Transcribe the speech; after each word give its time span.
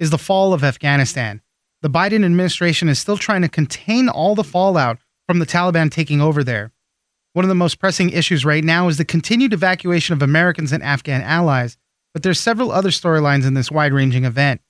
is 0.00 0.10
the 0.10 0.18
fall 0.18 0.52
of 0.52 0.64
Afghanistan. 0.64 1.40
The 1.82 1.90
Biden 1.90 2.24
administration 2.24 2.88
is 2.88 2.98
still 2.98 3.16
trying 3.16 3.42
to 3.42 3.48
contain 3.48 4.08
all 4.08 4.34
the 4.34 4.42
fallout 4.42 4.98
from 5.28 5.38
the 5.38 5.46
Taliban 5.46 5.90
taking 5.90 6.20
over 6.20 6.42
there. 6.42 6.72
One 7.34 7.44
of 7.44 7.48
the 7.48 7.54
most 7.54 7.78
pressing 7.78 8.10
issues 8.10 8.44
right 8.44 8.64
now 8.64 8.88
is 8.88 8.96
the 8.96 9.04
continued 9.04 9.52
evacuation 9.52 10.14
of 10.14 10.22
Americans 10.22 10.72
and 10.72 10.82
Afghan 10.82 11.22
allies, 11.22 11.76
but 12.12 12.24
there's 12.24 12.40
several 12.40 12.72
other 12.72 12.88
storylines 12.88 13.46
in 13.46 13.54
this 13.54 13.70
wide-ranging 13.70 14.24
event. 14.24 14.60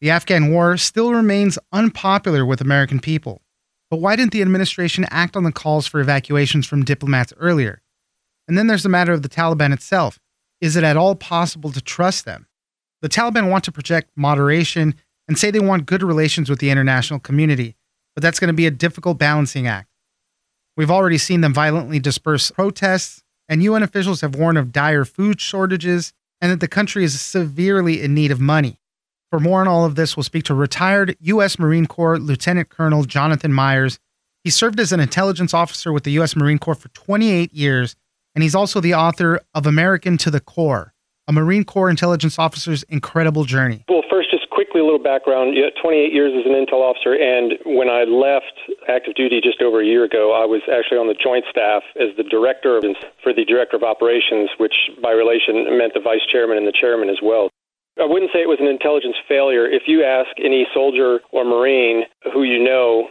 The 0.00 0.10
Afghan 0.10 0.52
war 0.52 0.76
still 0.76 1.12
remains 1.12 1.58
unpopular 1.72 2.46
with 2.46 2.60
American 2.60 3.00
people. 3.00 3.42
But 3.90 4.00
why 4.00 4.16
didn't 4.16 4.32
the 4.32 4.42
administration 4.42 5.06
act 5.10 5.36
on 5.36 5.44
the 5.44 5.52
calls 5.52 5.86
for 5.86 6.00
evacuations 6.00 6.66
from 6.66 6.84
diplomats 6.84 7.32
earlier? 7.38 7.82
And 8.46 8.56
then 8.56 8.66
there's 8.66 8.82
the 8.82 8.88
matter 8.88 9.12
of 9.12 9.22
the 9.22 9.28
Taliban 9.28 9.72
itself. 9.72 10.20
Is 10.60 10.76
it 10.76 10.84
at 10.84 10.96
all 10.96 11.14
possible 11.14 11.72
to 11.72 11.80
trust 11.80 12.24
them? 12.24 12.46
The 13.04 13.10
Taliban 13.10 13.50
want 13.50 13.64
to 13.64 13.70
project 13.70 14.08
moderation 14.16 14.94
and 15.28 15.38
say 15.38 15.50
they 15.50 15.60
want 15.60 15.84
good 15.84 16.02
relations 16.02 16.48
with 16.48 16.58
the 16.58 16.70
international 16.70 17.20
community, 17.20 17.76
but 18.16 18.22
that's 18.22 18.40
going 18.40 18.48
to 18.48 18.54
be 18.54 18.64
a 18.66 18.70
difficult 18.70 19.18
balancing 19.18 19.66
act. 19.66 19.90
We've 20.74 20.90
already 20.90 21.18
seen 21.18 21.42
them 21.42 21.52
violently 21.52 21.98
disperse 21.98 22.50
protests, 22.50 23.22
and 23.46 23.62
UN 23.62 23.82
officials 23.82 24.22
have 24.22 24.34
warned 24.34 24.56
of 24.56 24.72
dire 24.72 25.04
food 25.04 25.38
shortages 25.38 26.14
and 26.40 26.50
that 26.50 26.60
the 26.60 26.66
country 26.66 27.04
is 27.04 27.20
severely 27.20 28.00
in 28.00 28.14
need 28.14 28.30
of 28.30 28.40
money. 28.40 28.80
For 29.28 29.38
more 29.38 29.60
on 29.60 29.68
all 29.68 29.84
of 29.84 29.96
this, 29.96 30.16
we'll 30.16 30.24
speak 30.24 30.44
to 30.44 30.54
retired 30.54 31.14
U.S. 31.20 31.58
Marine 31.58 31.84
Corps 31.84 32.18
Lieutenant 32.18 32.70
Colonel 32.70 33.04
Jonathan 33.04 33.52
Myers. 33.52 33.98
He 34.44 34.48
served 34.48 34.80
as 34.80 34.92
an 34.92 35.00
intelligence 35.00 35.52
officer 35.52 35.92
with 35.92 36.04
the 36.04 36.12
U.S. 36.12 36.34
Marine 36.34 36.58
Corps 36.58 36.74
for 36.74 36.88
28 36.88 37.52
years, 37.52 37.96
and 38.34 38.42
he's 38.42 38.54
also 38.54 38.80
the 38.80 38.94
author 38.94 39.42
of 39.52 39.66
American 39.66 40.16
to 40.16 40.30
the 40.30 40.40
Core 40.40 40.93
a 41.26 41.32
Marine 41.32 41.64
Corps 41.64 41.88
intelligence 41.88 42.38
officer's 42.38 42.82
incredible 42.84 43.44
journey? 43.44 43.84
Well, 43.88 44.02
first, 44.10 44.30
just 44.30 44.48
quickly 44.50 44.80
a 44.80 44.84
little 44.84 45.02
background. 45.02 45.56
Yeah, 45.56 45.72
28 45.80 46.12
years 46.12 46.32
as 46.36 46.44
an 46.44 46.52
intel 46.52 46.84
officer, 46.84 47.14
and 47.14 47.54
when 47.64 47.88
I 47.88 48.04
left 48.04 48.52
active 48.88 49.14
duty 49.14 49.40
just 49.40 49.62
over 49.62 49.80
a 49.80 49.86
year 49.86 50.04
ago, 50.04 50.32
I 50.32 50.44
was 50.44 50.60
actually 50.68 50.98
on 50.98 51.08
the 51.08 51.16
joint 51.16 51.44
staff 51.50 51.82
as 51.96 52.12
the 52.16 52.24
director 52.24 52.76
of, 52.76 52.84
for 53.22 53.32
the 53.32 53.44
director 53.44 53.76
of 53.76 53.82
operations, 53.82 54.50
which 54.58 54.74
by 55.02 55.12
relation 55.12 55.64
meant 55.78 55.94
the 55.94 56.04
vice 56.04 56.24
chairman 56.30 56.58
and 56.58 56.66
the 56.66 56.76
chairman 56.76 57.08
as 57.08 57.18
well. 57.22 57.48
I 57.96 58.04
wouldn't 58.04 58.32
say 58.32 58.42
it 58.42 58.50
was 58.50 58.58
an 58.60 58.66
intelligence 58.66 59.16
failure. 59.28 59.66
If 59.70 59.86
you 59.86 60.02
ask 60.02 60.30
any 60.42 60.66
soldier 60.74 61.20
or 61.30 61.44
Marine 61.44 62.04
who 62.32 62.42
you 62.42 62.62
know, 62.62 63.08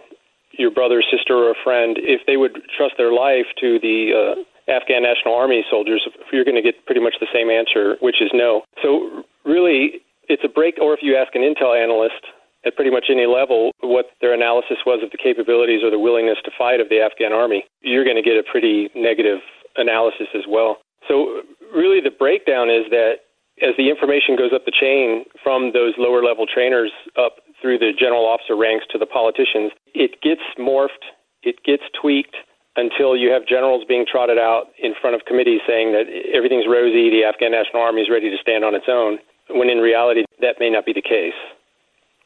your 0.52 0.72
brother, 0.72 1.02
sister, 1.02 1.34
or 1.34 1.52
a 1.52 1.64
friend, 1.64 1.98
if 1.98 2.22
they 2.28 2.38
would 2.38 2.62
trust 2.78 2.96
their 2.98 3.12
life 3.12 3.48
to 3.62 3.80
the 3.80 4.12
uh, 4.14 4.44
Afghan 4.74 5.04
National 5.04 5.36
Army 5.36 5.64
soldiers, 5.70 6.02
you're 6.32 6.44
going 6.44 6.58
to 6.58 6.66
get 6.66 6.86
pretty 6.86 7.02
much 7.02 7.16
the 7.22 7.30
same 7.32 7.50
answer, 7.50 7.96
which 8.02 8.22
is 8.22 8.30
no. 8.34 8.64
So, 8.82 9.24
really, 9.46 10.02
it's 10.28 10.44
a 10.44 10.50
break, 10.50 10.76
or 10.82 10.94
if 10.94 11.00
you 11.02 11.16
ask 11.16 11.36
an 11.36 11.46
intel 11.46 11.78
analyst 11.78 12.26
at 12.66 12.76
pretty 12.76 12.92
much 12.92 13.06
any 13.12 13.26
level 13.26 13.72
what 13.82 14.08
their 14.22 14.34
analysis 14.34 14.78
was 14.86 15.04
of 15.04 15.12
the 15.12 15.18
capabilities 15.18 15.84
or 15.84 15.92
the 15.92 16.00
willingness 16.00 16.38
to 16.46 16.52
fight 16.58 16.80
of 16.80 16.90
the 16.90 17.00
Afghan 17.00 17.34
army, 17.34 17.64
you're 17.82 18.06
going 18.06 18.16
to 18.16 18.24
get 18.24 18.40
a 18.40 18.44
pretty 18.44 18.90
negative 18.96 19.40
analysis 19.76 20.28
as 20.34 20.44
well. 20.48 20.78
So, 21.08 21.44
really, 21.76 22.00
the 22.02 22.12
breakdown 22.12 22.70
is 22.70 22.90
that 22.90 23.28
as 23.62 23.76
the 23.78 23.90
information 23.90 24.36
goes 24.36 24.52
up 24.54 24.66
the 24.66 24.74
chain 24.74 25.26
from 25.44 25.72
those 25.74 25.94
lower 25.98 26.24
level 26.24 26.46
trainers 26.48 26.92
up 27.20 27.38
through 27.62 27.78
the 27.78 27.92
general 27.94 28.26
officer 28.26 28.56
ranks 28.56 28.86
to 28.92 28.98
the 28.98 29.06
politicians, 29.06 29.72
it 29.94 30.22
gets 30.22 30.42
morphed, 30.58 31.06
it 31.44 31.62
gets 31.64 31.84
tweaked 32.00 32.36
until 32.76 33.16
you 33.16 33.32
have 33.32 33.46
generals 33.48 33.84
being 33.88 34.06
trotted 34.10 34.38
out 34.38 34.68
in 34.82 34.94
front 35.00 35.16
of 35.16 35.26
committees 35.26 35.62
saying 35.68 35.92
that 35.92 36.06
everything's 36.34 36.66
rosy, 36.68 37.10
the 37.10 37.24
Afghan 37.24 37.52
National 37.52 37.82
Army 37.82 38.02
is 38.02 38.10
ready 38.10 38.30
to 38.30 38.38
stand 38.42 38.64
on 38.66 38.74
its 38.76 38.86
own, 38.88 39.20
when 39.50 39.70
in 39.70 39.78
reality 39.78 40.24
that 40.42 40.56
may 40.60 40.70
not 40.70 40.86
be 40.86 40.94
the 40.94 41.02
case. 41.02 41.38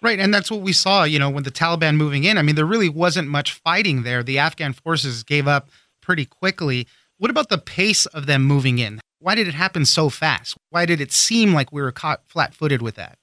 Right, 0.02 0.20
and 0.20 0.34
that's 0.34 0.52
what 0.52 0.62
we 0.62 0.74
saw, 0.74 1.04
you 1.04 1.18
know, 1.18 1.30
when 1.30 1.44
the 1.44 1.52
Taliban 1.52 1.96
moving 1.96 2.24
in. 2.24 2.38
I 2.38 2.44
mean, 2.44 2.56
there 2.56 2.66
really 2.66 2.90
wasn't 2.90 3.28
much 3.30 3.54
fighting 3.54 4.04
there. 4.04 4.22
The 4.22 4.38
Afghan 4.38 4.74
forces 4.74 5.24
gave 5.24 5.48
up 5.48 5.70
pretty 6.02 6.26
quickly. 6.26 6.88
What 7.18 7.32
about 7.32 7.50
the 7.50 7.58
pace 7.58 8.06
of 8.06 8.28
them 8.28 8.44
moving 8.44 8.78
in? 8.78 9.02
Why 9.20 9.34
did 9.34 9.48
it 9.48 9.56
happen 9.56 9.86
so 9.86 10.10
fast? 10.10 10.56
Why 10.70 10.86
did 10.86 11.02
it 11.02 11.12
seem 11.12 11.54
like 11.54 11.72
we 11.72 11.82
were 11.82 11.92
caught 11.92 12.22
flat 12.28 12.54
footed 12.54 12.84
with 12.84 12.94
that? 12.96 13.18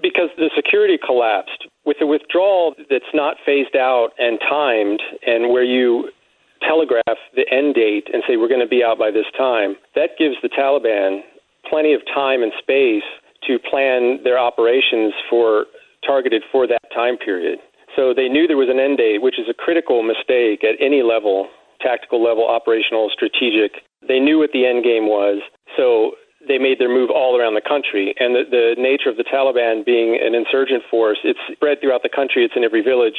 Because 0.00 0.30
the 0.36 0.50
security 0.54 0.98
collapsed. 1.04 1.66
With 1.84 1.96
a 2.00 2.06
withdrawal 2.06 2.74
that's 2.88 3.12
not 3.12 3.36
phased 3.44 3.74
out 3.74 4.10
and 4.18 4.38
timed, 4.48 5.02
and 5.26 5.50
where 5.50 5.64
you 5.64 6.10
telegraph 6.60 7.18
the 7.34 7.46
end 7.50 7.74
date 7.74 8.08
and 8.12 8.22
say 8.26 8.36
we're 8.36 8.48
going 8.48 8.64
to 8.64 8.68
be 8.68 8.82
out 8.84 8.98
by 8.98 9.10
this 9.10 9.26
time, 9.36 9.76
that 9.94 10.18
gives 10.18 10.36
the 10.42 10.48
Taliban 10.48 11.20
plenty 11.68 11.92
of 11.92 12.00
time 12.14 12.42
and 12.42 12.52
space 12.58 13.06
to 13.46 13.58
plan 13.58 14.18
their 14.24 14.38
operations 14.38 15.12
for 15.28 15.66
targeted 16.04 16.42
for 16.50 16.66
that 16.66 16.82
time 16.94 17.16
period. 17.16 17.58
So 17.96 18.14
they 18.14 18.28
knew 18.28 18.46
there 18.46 18.56
was 18.56 18.70
an 18.70 18.78
end 18.78 18.98
date, 18.98 19.22
which 19.22 19.38
is 19.38 19.48
a 19.48 19.54
critical 19.54 20.02
mistake 20.02 20.62
at 20.62 20.76
any 20.80 21.02
level, 21.02 21.48
tactical 21.80 22.22
level, 22.22 22.46
operational, 22.46 23.10
strategic. 23.12 23.82
They 24.06 24.20
knew 24.20 24.38
what 24.38 24.50
the 24.52 24.66
end 24.66 24.84
game 24.84 25.08
was. 25.08 25.42
So 25.76 26.12
they 26.46 26.58
made 26.58 26.78
their 26.78 26.88
move 26.88 27.10
all 27.10 27.38
around 27.38 27.54
the 27.54 27.66
country. 27.66 28.14
And 28.18 28.34
the, 28.34 28.44
the 28.46 28.66
nature 28.78 29.10
of 29.10 29.16
the 29.16 29.26
Taliban 29.26 29.84
being 29.84 30.18
an 30.20 30.34
insurgent 30.34 30.82
force, 30.90 31.18
it's 31.24 31.40
spread 31.50 31.80
throughout 31.80 32.02
the 32.02 32.12
country, 32.12 32.44
it's 32.44 32.54
in 32.54 32.62
every 32.62 32.82
village 32.82 33.18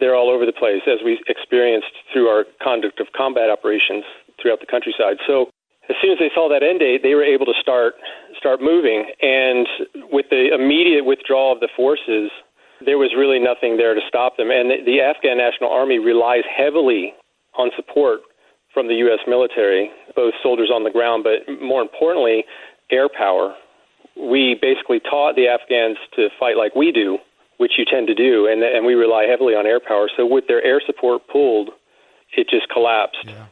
they're 0.00 0.16
all 0.16 0.30
over 0.30 0.46
the 0.46 0.56
place, 0.56 0.82
as 0.88 0.98
we 1.04 1.20
experienced 1.28 1.92
through 2.12 2.28
our 2.28 2.44
conduct 2.62 2.98
of 3.00 3.06
combat 3.14 3.50
operations 3.50 4.04
throughout 4.40 4.60
the 4.60 4.66
countryside. 4.66 5.20
So 5.26 5.52
as 5.88 5.96
soon 6.00 6.12
as 6.12 6.18
they 6.18 6.30
saw 6.34 6.48
that 6.48 6.62
end 6.62 6.80
date, 6.80 7.02
they 7.02 7.14
were 7.14 7.24
able 7.24 7.46
to 7.46 7.54
start 7.60 7.94
start 8.38 8.60
moving. 8.60 9.12
And 9.20 9.68
with 10.10 10.26
the 10.30 10.54
immediate 10.54 11.04
withdrawal 11.04 11.52
of 11.52 11.60
the 11.60 11.68
forces, 11.76 12.30
there 12.84 12.96
was 12.96 13.12
really 13.16 13.38
nothing 13.38 13.76
there 13.76 13.94
to 13.94 14.00
stop 14.08 14.36
them. 14.36 14.50
And 14.50 14.70
the, 14.70 14.76
the 14.86 15.00
Afghan 15.00 15.36
National 15.36 15.70
Army 15.70 15.98
relies 15.98 16.44
heavily 16.48 17.12
on 17.58 17.70
support 17.76 18.20
from 18.72 18.88
the 18.88 18.94
U.S. 19.06 19.18
military, 19.26 19.90
both 20.16 20.32
soldiers 20.42 20.70
on 20.72 20.84
the 20.84 20.90
ground, 20.90 21.24
but 21.24 21.44
more 21.60 21.82
importantly, 21.82 22.44
air 22.90 23.08
power. 23.08 23.54
We 24.16 24.56
basically 24.60 25.00
taught 25.00 25.34
the 25.34 25.48
Afghans 25.48 25.98
to 26.16 26.28
fight 26.38 26.56
like 26.56 26.74
we 26.74 26.92
do 26.92 27.18
which 27.60 27.72
you 27.76 27.84
tend 27.84 28.06
to 28.06 28.14
do, 28.14 28.46
and 28.46 28.62
and 28.62 28.86
we 28.86 28.94
rely 28.94 29.26
heavily 29.26 29.54
on 29.54 29.66
air 29.66 29.80
power. 29.80 30.08
So 30.16 30.24
with 30.24 30.46
their 30.48 30.64
air 30.64 30.80
support 30.86 31.28
pulled, 31.30 31.68
it 32.34 32.48
just 32.48 32.70
collapsed. 32.70 33.18
Yeah. 33.26 33.46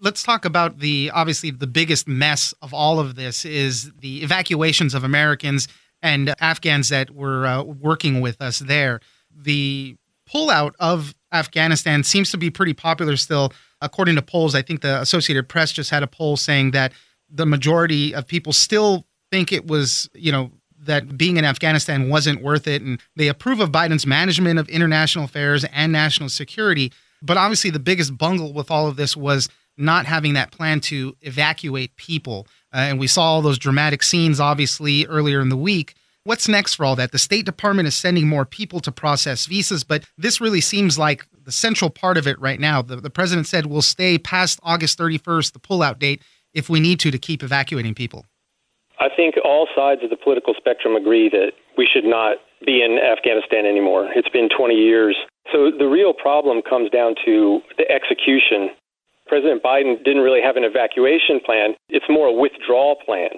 Let's 0.00 0.24
talk 0.24 0.44
about 0.44 0.80
the 0.80 1.12
obviously 1.14 1.52
the 1.52 1.68
biggest 1.68 2.08
mess 2.08 2.52
of 2.60 2.74
all 2.74 2.98
of 2.98 3.14
this 3.14 3.44
is 3.44 3.92
the 4.00 4.24
evacuations 4.24 4.94
of 4.94 5.04
Americans 5.04 5.68
and 6.02 6.34
Afghans 6.40 6.88
that 6.88 7.12
were 7.12 7.46
uh, 7.46 7.62
working 7.62 8.20
with 8.20 8.42
us 8.42 8.58
there. 8.58 8.98
The 9.32 9.94
pullout 10.28 10.72
of 10.80 11.14
Afghanistan 11.32 12.02
seems 12.02 12.32
to 12.32 12.38
be 12.38 12.50
pretty 12.50 12.74
popular 12.74 13.16
still, 13.16 13.52
according 13.80 14.16
to 14.16 14.22
polls. 14.22 14.56
I 14.56 14.62
think 14.62 14.80
the 14.80 15.00
Associated 15.00 15.48
Press 15.48 15.70
just 15.70 15.90
had 15.90 16.02
a 16.02 16.08
poll 16.08 16.36
saying 16.36 16.72
that 16.72 16.92
the 17.30 17.46
majority 17.46 18.12
of 18.12 18.26
people 18.26 18.52
still 18.52 19.06
think 19.30 19.52
it 19.52 19.68
was, 19.68 20.10
you 20.14 20.32
know, 20.32 20.50
that 20.82 21.16
being 21.16 21.36
in 21.36 21.44
Afghanistan 21.44 22.08
wasn't 22.08 22.42
worth 22.42 22.66
it. 22.66 22.82
And 22.82 23.00
they 23.16 23.28
approve 23.28 23.60
of 23.60 23.70
Biden's 23.70 24.06
management 24.06 24.58
of 24.58 24.68
international 24.68 25.24
affairs 25.24 25.64
and 25.64 25.92
national 25.92 26.28
security. 26.28 26.92
But 27.22 27.36
obviously, 27.36 27.70
the 27.70 27.78
biggest 27.78 28.16
bungle 28.18 28.52
with 28.52 28.70
all 28.70 28.88
of 28.88 28.96
this 28.96 29.16
was 29.16 29.48
not 29.76 30.06
having 30.06 30.34
that 30.34 30.50
plan 30.50 30.80
to 30.80 31.16
evacuate 31.22 31.96
people. 31.96 32.46
Uh, 32.72 32.78
and 32.78 32.98
we 32.98 33.06
saw 33.06 33.22
all 33.22 33.42
those 33.42 33.58
dramatic 33.58 34.02
scenes, 34.02 34.40
obviously, 34.40 35.06
earlier 35.06 35.40
in 35.40 35.48
the 35.48 35.56
week. 35.56 35.94
What's 36.24 36.48
next 36.48 36.74
for 36.74 36.84
all 36.84 36.94
that? 36.96 37.10
The 37.10 37.18
State 37.18 37.46
Department 37.46 37.88
is 37.88 37.96
sending 37.96 38.28
more 38.28 38.44
people 38.44 38.80
to 38.80 38.92
process 38.92 39.46
visas, 39.46 39.82
but 39.82 40.04
this 40.16 40.40
really 40.40 40.60
seems 40.60 40.98
like 40.98 41.26
the 41.44 41.50
central 41.50 41.90
part 41.90 42.16
of 42.16 42.28
it 42.28 42.38
right 42.40 42.60
now. 42.60 42.80
The, 42.80 42.96
the 42.96 43.10
president 43.10 43.48
said 43.48 43.66
we'll 43.66 43.82
stay 43.82 44.18
past 44.18 44.60
August 44.62 44.98
31st, 44.98 45.52
the 45.52 45.58
pullout 45.58 45.98
date, 45.98 46.22
if 46.54 46.68
we 46.68 46.78
need 46.78 47.00
to, 47.00 47.10
to 47.10 47.18
keep 47.18 47.42
evacuating 47.42 47.94
people. 47.94 48.24
I 49.02 49.10
think 49.10 49.34
all 49.44 49.66
sides 49.74 50.02
of 50.04 50.10
the 50.10 50.16
political 50.16 50.54
spectrum 50.54 50.94
agree 50.94 51.28
that 51.28 51.58
we 51.76 51.90
should 51.90 52.06
not 52.06 52.38
be 52.64 52.86
in 52.86 53.02
Afghanistan 53.02 53.66
anymore. 53.66 54.06
It's 54.14 54.30
been 54.30 54.48
20 54.48 54.74
years. 54.74 55.18
So 55.50 55.74
the 55.74 55.90
real 55.90 56.14
problem 56.14 56.62
comes 56.62 56.88
down 56.90 57.16
to 57.26 57.60
the 57.76 57.90
execution. 57.90 58.70
President 59.26 59.58
Biden 59.62 59.98
didn't 60.06 60.22
really 60.22 60.40
have 60.40 60.54
an 60.54 60.62
evacuation 60.62 61.40
plan, 61.42 61.74
it's 61.88 62.06
more 62.08 62.28
a 62.28 62.32
withdrawal 62.32 62.94
plan. 63.04 63.30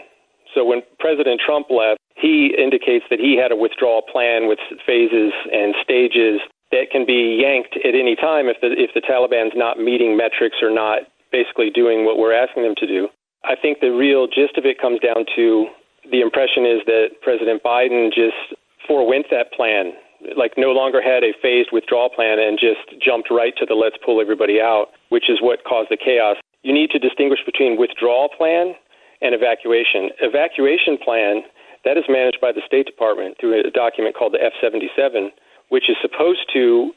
So 0.52 0.64
when 0.64 0.82
President 1.00 1.40
Trump 1.40 1.66
left, 1.70 1.98
He 2.14 2.54
indicates 2.56 3.04
that 3.10 3.18
he 3.18 3.36
had 3.36 3.50
a 3.50 3.56
withdrawal 3.56 4.02
plan 4.02 4.46
with 4.46 4.58
phases 4.86 5.32
and 5.52 5.74
stages 5.82 6.40
that 6.70 6.90
can 6.90 7.04
be 7.04 7.42
yanked 7.42 7.76
at 7.84 7.94
any 7.94 8.14
time 8.14 8.46
if 8.46 8.60
the 8.60 8.70
if 8.72 8.94
the 8.94 9.02
Taliban's 9.02 9.54
not 9.56 9.78
meeting 9.78 10.16
metrics 10.16 10.56
or 10.62 10.70
not 10.70 11.02
basically 11.32 11.70
doing 11.70 12.04
what 12.04 12.18
we're 12.18 12.32
asking 12.32 12.62
them 12.62 12.74
to 12.78 12.86
do. 12.86 13.08
I 13.44 13.56
think 13.56 13.80
the 13.80 13.92
real 13.92 14.26
gist 14.26 14.56
of 14.56 14.64
it 14.64 14.80
comes 14.80 15.00
down 15.00 15.26
to 15.36 15.68
the 16.10 16.20
impression 16.20 16.64
is 16.64 16.80
that 16.86 17.20
President 17.22 17.62
Biden 17.62 18.08
just 18.08 18.56
forewent 18.86 19.26
that 19.30 19.52
plan, 19.52 19.92
like 20.36 20.52
no 20.56 20.72
longer 20.72 21.00
had 21.00 21.22
a 21.24 21.36
phased 21.40 21.68
withdrawal 21.72 22.08
plan 22.08 22.38
and 22.38 22.58
just 22.58 22.84
jumped 23.00 23.30
right 23.30 23.52
to 23.56 23.66
the 23.66 23.74
let's 23.74 23.96
pull 24.04 24.20
everybody 24.20 24.60
out, 24.60 24.88
which 25.08 25.28
is 25.28 25.40
what 25.40 25.64
caused 25.64 25.90
the 25.90 25.96
chaos. 25.96 26.36
You 26.62 26.72
need 26.72 26.90
to 26.90 26.98
distinguish 26.98 27.40
between 27.44 27.78
withdrawal 27.78 28.28
plan 28.28 28.74
and 29.20 29.34
evacuation. 29.34 30.10
Evacuation 30.20 30.96
plan 30.96 31.42
that 31.84 31.96
is 31.96 32.04
managed 32.08 32.40
by 32.40 32.52
the 32.52 32.64
State 32.66 32.86
Department 32.86 33.36
through 33.38 33.60
a 33.60 33.70
document 33.70 34.16
called 34.16 34.32
the 34.32 34.42
F 34.42 34.52
77, 34.60 35.30
which 35.68 35.88
is 35.88 35.96
supposed 36.00 36.48
to 36.52 36.92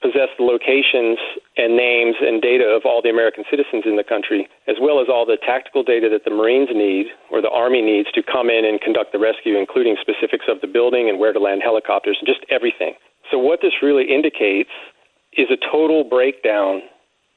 possess 0.00 0.32
the 0.40 0.44
locations 0.44 1.20
and 1.56 1.76
names 1.76 2.16
and 2.20 2.40
data 2.40 2.64
of 2.64 2.82
all 2.84 3.02
the 3.02 3.12
American 3.12 3.44
citizens 3.50 3.84
in 3.84 3.96
the 3.96 4.04
country, 4.04 4.48
as 4.66 4.76
well 4.80 5.00
as 5.00 5.08
all 5.08 5.24
the 5.24 5.36
tactical 5.36 5.84
data 5.84 6.08
that 6.08 6.24
the 6.24 6.32
Marines 6.32 6.70
need 6.72 7.12
or 7.30 7.40
the 7.40 7.52
Army 7.52 7.82
needs 7.82 8.10
to 8.12 8.22
come 8.22 8.48
in 8.48 8.64
and 8.64 8.80
conduct 8.80 9.12
the 9.12 9.20
rescue, 9.20 9.58
including 9.58 9.96
specifics 10.00 10.46
of 10.48 10.60
the 10.60 10.66
building 10.66 11.08
and 11.08 11.20
where 11.20 11.32
to 11.32 11.38
land 11.38 11.60
helicopters 11.62 12.16
and 12.18 12.26
just 12.26 12.40
everything. 12.50 12.94
So, 13.30 13.38
what 13.38 13.60
this 13.60 13.82
really 13.82 14.08
indicates 14.08 14.72
is 15.36 15.48
a 15.52 15.60
total 15.70 16.02
breakdown 16.02 16.82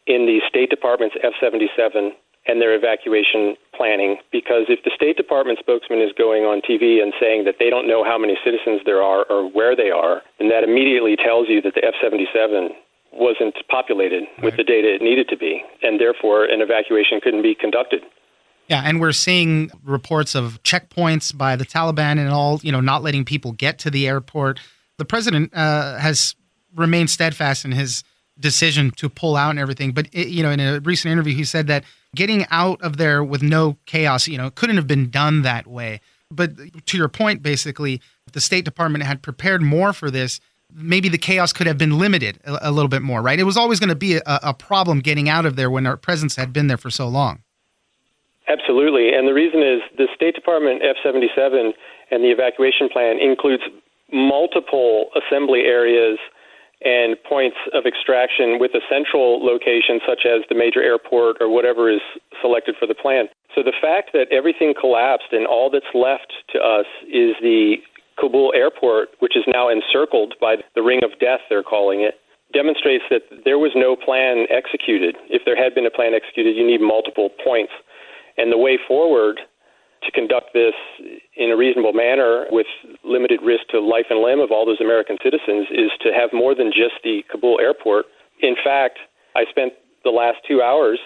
in 0.07 0.25
the 0.25 0.39
State 0.47 0.69
Department's 0.69 1.15
F 1.23 1.33
77 1.39 2.15
and 2.45 2.61
their 2.61 2.75
evacuation 2.75 3.55
planning. 3.75 4.17
Because 4.31 4.67
if 4.67 4.83
the 4.83 4.91
State 4.95 5.17
Department 5.17 5.59
spokesman 5.59 6.01
is 6.01 6.11
going 6.17 6.43
on 6.43 6.61
TV 6.61 7.01
and 7.01 7.13
saying 7.19 7.45
that 7.45 7.55
they 7.59 7.69
don't 7.69 7.87
know 7.87 8.03
how 8.03 8.17
many 8.17 8.37
citizens 8.43 8.81
there 8.85 9.01
are 9.01 9.25
or 9.29 9.49
where 9.49 9.75
they 9.75 9.91
are, 9.91 10.21
then 10.39 10.49
that 10.49 10.63
immediately 10.63 11.15
tells 11.15 11.47
you 11.49 11.61
that 11.61 11.75
the 11.75 11.83
F 11.85 11.95
77 12.01 12.69
wasn't 13.13 13.55
populated 13.69 14.23
right. 14.23 14.43
with 14.43 14.57
the 14.57 14.63
data 14.63 14.93
it 14.95 15.01
needed 15.01 15.29
to 15.29 15.37
be, 15.37 15.63
and 15.81 15.99
therefore 15.99 16.45
an 16.45 16.61
evacuation 16.61 17.21
couldn't 17.21 17.43
be 17.43 17.55
conducted. 17.55 18.01
Yeah, 18.67 18.81
and 18.85 18.99
we're 18.99 19.11
seeing 19.11 19.69
reports 19.83 20.35
of 20.35 20.61
checkpoints 20.63 21.35
by 21.35 21.55
the 21.55 21.65
Taliban 21.65 22.17
and 22.17 22.29
all, 22.29 22.59
you 22.63 22.71
know, 22.71 22.79
not 22.79 23.03
letting 23.03 23.25
people 23.25 23.51
get 23.51 23.77
to 23.79 23.91
the 23.91 24.07
airport. 24.07 24.59
The 24.97 25.05
president 25.05 25.53
uh, 25.53 25.97
has 25.97 26.35
remained 26.75 27.09
steadfast 27.09 27.65
in 27.65 27.73
his 27.73 28.03
decision 28.39 28.91
to 28.91 29.09
pull 29.09 29.35
out 29.35 29.51
and 29.51 29.59
everything. 29.59 29.91
But 29.91 30.07
it, 30.11 30.29
you 30.29 30.43
know, 30.43 30.49
in 30.49 30.59
a 30.59 30.79
recent 30.79 31.11
interview, 31.11 31.35
he 31.35 31.43
said 31.43 31.67
that 31.67 31.83
getting 32.15 32.45
out 32.51 32.81
of 32.81 32.97
there 32.97 33.23
with 33.23 33.41
no 33.41 33.77
chaos, 33.85 34.27
you 34.27 34.37
know, 34.37 34.47
it 34.47 34.55
couldn't 34.55 34.75
have 34.75 34.87
been 34.87 35.09
done 35.09 35.41
that 35.43 35.67
way. 35.67 36.01
But 36.31 36.51
to 36.87 36.97
your 36.97 37.09
point, 37.09 37.43
basically, 37.43 38.01
the 38.31 38.41
State 38.41 38.65
Department 38.65 39.03
had 39.03 39.21
prepared 39.21 39.61
more 39.61 39.93
for 39.93 40.09
this. 40.09 40.39
Maybe 40.73 41.09
the 41.09 41.17
chaos 41.17 41.53
could 41.53 41.67
have 41.67 41.77
been 41.77 41.99
limited 41.99 42.39
a, 42.45 42.69
a 42.69 42.71
little 42.71 42.89
bit 42.89 43.01
more, 43.01 43.21
right? 43.21 43.39
It 43.39 43.43
was 43.43 43.57
always 43.57 43.79
going 43.79 43.89
to 43.89 43.95
be 43.95 44.15
a, 44.15 44.23
a 44.25 44.53
problem 44.53 44.99
getting 44.99 45.29
out 45.29 45.45
of 45.45 45.55
there 45.55 45.69
when 45.69 45.85
our 45.85 45.97
presence 45.97 46.35
had 46.35 46.51
been 46.51 46.67
there 46.67 46.77
for 46.77 46.89
so 46.89 47.07
long. 47.07 47.43
Absolutely. 48.47 49.13
And 49.13 49.27
the 49.27 49.33
reason 49.33 49.61
is 49.61 49.81
the 49.97 50.07
State 50.15 50.35
Department 50.35 50.81
F 50.83 50.97
77 51.03 51.73
and 52.11 52.23
the 52.23 52.29
evacuation 52.29 52.89
plan 52.89 53.19
includes 53.19 53.63
multiple 54.11 55.09
assembly 55.15 55.61
areas 55.61 56.19
and 56.83 57.15
points 57.23 57.57
of 57.73 57.85
extraction 57.85 58.59
with 58.59 58.71
a 58.75 58.81
central 58.89 59.43
location, 59.43 59.99
such 60.05 60.25
as 60.25 60.43
the 60.49 60.55
major 60.55 60.83
airport 60.83 61.37
or 61.39 61.49
whatever 61.49 61.89
is 61.89 62.01
selected 62.41 62.75
for 62.79 62.87
the 62.87 62.95
plan. 62.95 63.27
So 63.55 63.63
the 63.63 63.75
fact 63.79 64.11
that 64.13 64.27
everything 64.31 64.73
collapsed 64.73 65.31
and 65.31 65.47
all 65.47 65.69
that's 65.69 65.93
left 65.93 66.33
to 66.51 66.59
us 66.59 66.87
is 67.07 67.35
the 67.41 67.77
Kabul 68.19 68.53
airport, 68.55 69.09
which 69.19 69.35
is 69.35 69.43
now 69.47 69.69
encircled 69.69 70.35
by 70.39 70.57
the 70.75 70.83
ring 70.83 71.01
of 71.03 71.17
death, 71.19 71.41
they're 71.49 71.63
calling 71.63 72.01
it, 72.01 72.19
demonstrates 72.53 73.03
that 73.09 73.23
there 73.45 73.57
was 73.57 73.71
no 73.75 73.95
plan 73.95 74.45
executed. 74.49 75.15
If 75.29 75.41
there 75.45 75.57
had 75.57 75.73
been 75.73 75.85
a 75.85 75.91
plan 75.91 76.13
executed, 76.13 76.55
you 76.55 76.65
need 76.65 76.81
multiple 76.81 77.29
points. 77.43 77.73
And 78.37 78.51
the 78.51 78.57
way 78.57 78.77
forward 78.87 79.41
to 80.05 80.11
conduct 80.11 80.53
this 80.53 80.73
in 81.35 81.51
a 81.51 81.57
reasonable 81.57 81.93
manner 81.93 82.45
with 82.51 82.67
limited 83.03 83.41
risk 83.41 83.67
to 83.71 83.79
life 83.79 84.07
and 84.09 84.19
limb 84.19 84.39
of 84.39 84.51
all 84.51 84.65
those 84.65 84.81
American 84.81 85.17
citizens 85.23 85.67
is 85.71 85.91
to 86.01 86.11
have 86.13 86.31
more 86.33 86.55
than 86.55 86.71
just 86.71 87.01
the 87.03 87.23
Kabul 87.31 87.59
airport. 87.59 88.05
In 88.41 88.55
fact, 88.55 88.99
I 89.35 89.45
spent 89.49 89.73
the 90.03 90.11
last 90.11 90.37
two 90.47 90.61
hours. 90.61 90.99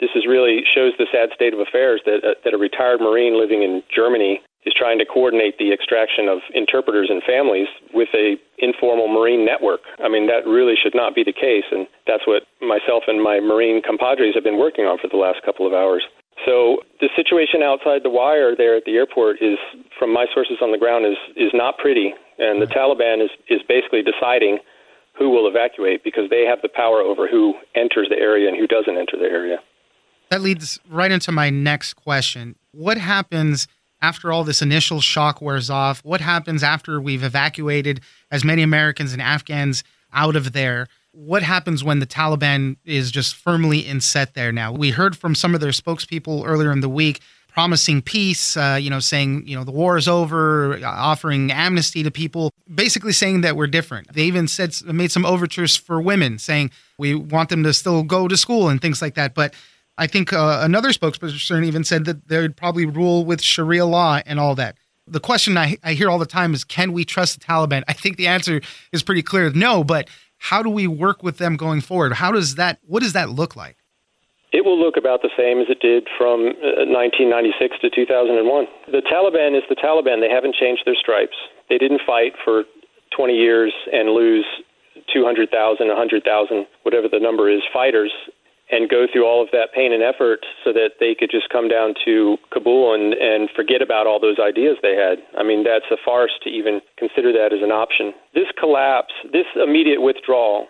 This 0.00 0.10
is 0.14 0.24
really 0.26 0.64
shows 0.64 0.92
the 0.98 1.06
sad 1.12 1.28
state 1.34 1.52
of 1.52 1.60
affairs 1.60 2.00
that 2.06 2.24
uh, 2.24 2.34
that 2.44 2.54
a 2.54 2.58
retired 2.58 3.00
Marine 3.00 3.38
living 3.38 3.62
in 3.62 3.82
Germany 3.94 4.40
is 4.64 4.74
trying 4.76 4.98
to 4.98 5.06
coordinate 5.06 5.56
the 5.58 5.72
extraction 5.72 6.28
of 6.28 6.40
interpreters 6.52 7.08
and 7.08 7.22
families 7.24 7.68
with 7.94 8.08
a 8.12 8.36
informal 8.58 9.08
marine 9.08 9.44
network. 9.44 9.80
I 10.04 10.08
mean 10.08 10.26
that 10.28 10.48
really 10.48 10.74
should 10.76 10.94
not 10.94 11.14
be 11.14 11.24
the 11.24 11.32
case 11.32 11.64
and 11.72 11.86
that's 12.06 12.26
what 12.26 12.44
myself 12.60 13.04
and 13.08 13.22
my 13.22 13.40
marine 13.40 13.80
compadres 13.80 14.34
have 14.34 14.44
been 14.44 14.58
working 14.58 14.84
on 14.84 14.98
for 14.98 15.08
the 15.08 15.16
last 15.16 15.40
couple 15.44 15.66
of 15.66 15.72
hours. 15.72 16.04
So 16.44 16.78
the 17.00 17.08
situation 17.16 17.62
outside 17.62 18.02
the 18.02 18.10
wire 18.10 18.56
there 18.56 18.76
at 18.76 18.84
the 18.84 18.96
airport 18.96 19.42
is, 19.42 19.58
from 19.98 20.12
my 20.12 20.26
sources 20.32 20.56
on 20.62 20.72
the 20.72 20.78
ground, 20.78 21.06
is 21.06 21.18
is 21.36 21.52
not 21.52 21.78
pretty, 21.78 22.14
and 22.38 22.62
the 22.62 22.66
hmm. 22.66 22.72
Taliban 22.72 23.22
is 23.22 23.30
is 23.48 23.60
basically 23.68 24.02
deciding 24.02 24.58
who 25.18 25.28
will 25.28 25.46
evacuate 25.46 26.02
because 26.02 26.30
they 26.30 26.44
have 26.44 26.62
the 26.62 26.68
power 26.68 27.00
over 27.02 27.28
who 27.28 27.54
enters 27.74 28.08
the 28.08 28.16
area 28.16 28.48
and 28.48 28.56
who 28.56 28.66
doesn't 28.66 28.96
enter 28.96 29.18
the 29.18 29.26
area. 29.26 29.58
That 30.30 30.40
leads 30.40 30.78
right 30.88 31.10
into 31.10 31.32
my 31.32 31.50
next 31.50 31.94
question. 31.94 32.56
What 32.72 32.96
happens 32.96 33.66
after 34.00 34.32
all 34.32 34.44
this 34.44 34.62
initial 34.62 35.00
shock 35.00 35.42
wears 35.42 35.68
off? 35.68 36.02
What 36.04 36.20
happens 36.20 36.62
after 36.62 37.00
we've 37.00 37.24
evacuated 37.24 38.00
as 38.30 38.44
many 38.44 38.62
Americans 38.62 39.12
and 39.12 39.20
Afghans 39.20 39.84
out 40.12 40.36
of 40.36 40.52
there? 40.52 40.86
What 41.12 41.42
happens 41.42 41.82
when 41.82 41.98
the 41.98 42.06
Taliban 42.06 42.76
is 42.84 43.10
just 43.10 43.34
firmly 43.34 43.86
in 43.86 44.00
set 44.00 44.34
there 44.34 44.52
now? 44.52 44.72
We 44.72 44.90
heard 44.90 45.16
from 45.16 45.34
some 45.34 45.54
of 45.54 45.60
their 45.60 45.70
spokespeople 45.70 46.46
earlier 46.46 46.72
in 46.72 46.80
the 46.80 46.88
week 46.88 47.20
promising 47.50 48.00
peace, 48.00 48.56
uh, 48.56 48.78
you 48.80 48.88
know, 48.88 49.00
saying, 49.00 49.46
you 49.46 49.56
know, 49.56 49.64
the 49.64 49.72
war 49.72 49.96
is 49.96 50.06
over, 50.06 50.78
offering 50.84 51.50
amnesty 51.50 52.02
to 52.02 52.10
people, 52.10 52.52
basically 52.72 53.12
saying 53.12 53.40
that 53.40 53.56
we're 53.56 53.66
different. 53.66 54.12
They 54.12 54.22
even 54.22 54.46
said, 54.46 54.74
made 54.86 55.10
some 55.10 55.26
overtures 55.26 55.76
for 55.76 56.00
women, 56.00 56.38
saying 56.38 56.70
we 56.98 57.14
want 57.14 57.48
them 57.48 57.64
to 57.64 57.72
still 57.74 58.02
go 58.02 58.28
to 58.28 58.36
school 58.36 58.68
and 58.68 58.80
things 58.80 59.02
like 59.02 59.14
that. 59.16 59.34
But 59.34 59.54
I 59.98 60.06
think 60.06 60.32
uh, 60.32 60.60
another 60.62 60.90
spokesperson 60.90 61.64
even 61.64 61.84
said 61.84 62.04
that 62.04 62.28
they 62.28 62.40
would 62.40 62.56
probably 62.56 62.86
rule 62.86 63.24
with 63.24 63.42
Sharia 63.42 63.84
law 63.84 64.20
and 64.24 64.38
all 64.38 64.54
that. 64.54 64.76
The 65.06 65.20
question 65.20 65.58
I, 65.58 65.76
I 65.82 65.94
hear 65.94 66.08
all 66.08 66.20
the 66.20 66.26
time 66.26 66.54
is, 66.54 66.62
can 66.62 66.92
we 66.92 67.04
trust 67.04 67.40
the 67.40 67.44
Taliban? 67.44 67.82
I 67.88 67.94
think 67.94 68.16
the 68.16 68.28
answer 68.28 68.60
is 68.92 69.02
pretty 69.02 69.22
clear 69.22 69.50
no, 69.50 69.82
but 69.82 70.08
how 70.40 70.62
do 70.62 70.70
we 70.70 70.86
work 70.86 71.22
with 71.22 71.36
them 71.36 71.56
going 71.56 71.82
forward? 71.82 72.14
How 72.14 72.32
does 72.32 72.56
that, 72.56 72.80
what 72.88 73.02
does 73.02 73.12
that 73.12 73.28
look 73.28 73.54
like? 73.54 73.76
It 74.52 74.64
will 74.64 74.80
look 74.80 74.96
about 74.96 75.22
the 75.22 75.30
same 75.36 75.60
as 75.60 75.68
it 75.68 75.78
did 75.78 76.08
from 76.18 76.42
1996 76.90 77.76
uh, 77.76 77.78
to 77.86 77.88
2001. 77.94 78.66
The 78.90 79.04
Taliban 79.04 79.54
is 79.56 79.62
the 79.68 79.76
Taliban. 79.76 80.18
They 80.18 80.32
haven't 80.32 80.56
changed 80.56 80.82
their 80.84 80.96
stripes. 80.98 81.36
They 81.68 81.78
didn't 81.78 82.00
fight 82.04 82.32
for 82.42 82.64
20 83.14 83.34
years 83.34 83.72
and 83.92 84.10
lose 84.10 84.48
200,000, 85.12 85.52
100,000, 85.86 86.66
whatever 86.82 87.06
the 87.06 87.20
number 87.20 87.48
is, 87.48 87.60
fighters 87.72 88.10
and 88.70 88.88
go 88.88 89.06
through 89.10 89.26
all 89.26 89.42
of 89.42 89.50
that 89.50 89.74
pain 89.74 89.92
and 89.92 90.02
effort 90.02 90.46
so 90.64 90.72
that 90.72 91.02
they 91.02 91.14
could 91.14 91.30
just 91.30 91.50
come 91.50 91.68
down 91.68 91.94
to 92.04 92.38
Kabul 92.52 92.94
and, 92.94 93.14
and 93.14 93.50
forget 93.54 93.82
about 93.82 94.06
all 94.06 94.20
those 94.20 94.38
ideas 94.38 94.78
they 94.80 94.94
had. 94.94 95.18
I 95.36 95.42
mean, 95.42 95.64
that's 95.64 95.90
a 95.90 95.98
farce 95.98 96.32
to 96.44 96.48
even 96.48 96.80
consider 96.96 97.32
that 97.32 97.52
as 97.52 97.62
an 97.62 97.74
option. 97.74 98.14
This 98.34 98.48
collapse, 98.58 99.12
this 99.32 99.46
immediate 99.58 100.00
withdrawal, 100.00 100.68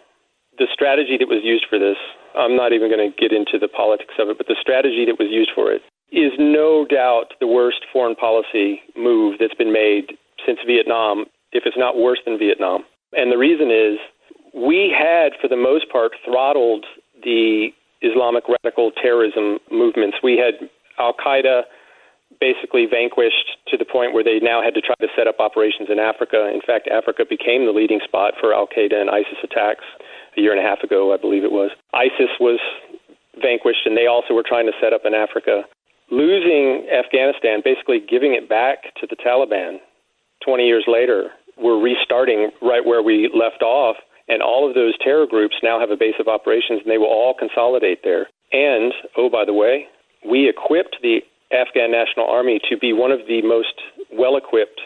the 0.58 0.66
strategy 0.72 1.16
that 1.18 1.28
was 1.28 1.44
used 1.44 1.66
for 1.68 1.78
this, 1.78 1.96
I'm 2.36 2.56
not 2.56 2.72
even 2.72 2.88
going 2.88 3.04
to 3.04 3.16
get 3.16 3.32
into 3.32 3.58
the 3.60 3.68
politics 3.68 4.14
of 4.18 4.28
it, 4.28 4.38
but 4.38 4.48
the 4.48 4.56
strategy 4.60 5.04
that 5.04 5.20
was 5.20 5.28
used 5.30 5.50
for 5.54 5.70
it 5.72 5.82
is 6.12 6.32
no 6.38 6.84
doubt 6.88 7.36
the 7.38 7.46
worst 7.46 7.86
foreign 7.92 8.16
policy 8.16 8.82
move 8.96 9.36
that's 9.38 9.54
been 9.54 9.72
made 9.72 10.16
since 10.44 10.58
Vietnam, 10.66 11.26
if 11.52 11.64
it's 11.66 11.78
not 11.78 11.96
worse 11.96 12.18
than 12.24 12.38
Vietnam. 12.38 12.82
And 13.12 13.30
the 13.30 13.38
reason 13.38 13.70
is 13.70 13.98
we 14.54 14.90
had, 14.90 15.32
for 15.40 15.48
the 15.48 15.56
most 15.56 15.90
part, 15.90 16.12
throttled 16.24 16.86
the 17.22 17.68
Islamic 18.02 18.44
radical 18.48 18.90
terrorism 18.90 19.58
movements. 19.70 20.18
We 20.22 20.36
had 20.38 20.68
Al 20.98 21.14
Qaeda 21.14 21.62
basically 22.40 22.86
vanquished 22.86 23.58
to 23.68 23.76
the 23.76 23.84
point 23.84 24.14
where 24.14 24.24
they 24.24 24.38
now 24.40 24.62
had 24.62 24.74
to 24.74 24.80
try 24.80 24.94
to 25.00 25.08
set 25.16 25.26
up 25.26 25.40
operations 25.40 25.88
in 25.90 25.98
Africa. 25.98 26.48
In 26.52 26.60
fact, 26.64 26.88
Africa 26.88 27.24
became 27.28 27.66
the 27.66 27.72
leading 27.72 28.00
spot 28.04 28.34
for 28.40 28.54
Al 28.54 28.66
Qaeda 28.66 28.94
and 28.94 29.10
ISIS 29.10 29.38
attacks 29.42 29.84
a 30.36 30.40
year 30.40 30.52
and 30.52 30.60
a 30.60 30.66
half 30.66 30.80
ago, 30.82 31.12
I 31.12 31.18
believe 31.18 31.44
it 31.44 31.52
was. 31.52 31.70
ISIS 31.92 32.30
was 32.38 32.60
vanquished, 33.42 33.84
and 33.84 33.96
they 33.96 34.06
also 34.06 34.34
were 34.34 34.46
trying 34.46 34.66
to 34.66 34.76
set 34.80 34.92
up 34.92 35.02
in 35.04 35.14
Africa. 35.14 35.64
Losing 36.10 36.86
Afghanistan, 36.88 37.60
basically 37.64 38.00
giving 38.00 38.34
it 38.34 38.48
back 38.48 38.94
to 39.00 39.06
the 39.06 39.16
Taliban 39.16 39.78
20 40.44 40.64
years 40.66 40.84
later, 40.86 41.30
we're 41.58 41.80
restarting 41.80 42.50
right 42.62 42.84
where 42.84 43.02
we 43.02 43.30
left 43.34 43.62
off 43.62 43.96
and 44.30 44.42
all 44.42 44.68
of 44.68 44.74
those 44.74 44.94
terror 45.02 45.26
groups 45.26 45.56
now 45.62 45.80
have 45.80 45.90
a 45.90 45.96
base 45.96 46.14
of 46.20 46.28
operations, 46.28 46.80
and 46.82 46.90
they 46.90 46.98
will 46.98 47.10
all 47.10 47.34
consolidate 47.34 48.00
there. 48.04 48.28
And, 48.52 48.94
oh, 49.16 49.28
by 49.28 49.44
the 49.44 49.52
way, 49.52 49.86
we 50.24 50.48
equipped 50.48 50.96
the 51.02 51.20
Afghan 51.50 51.90
National 51.90 52.30
Army 52.30 52.60
to 52.70 52.78
be 52.78 52.92
one 52.92 53.10
of 53.10 53.26
the 53.26 53.42
most 53.42 53.74
well 54.12 54.36
equipped 54.36 54.80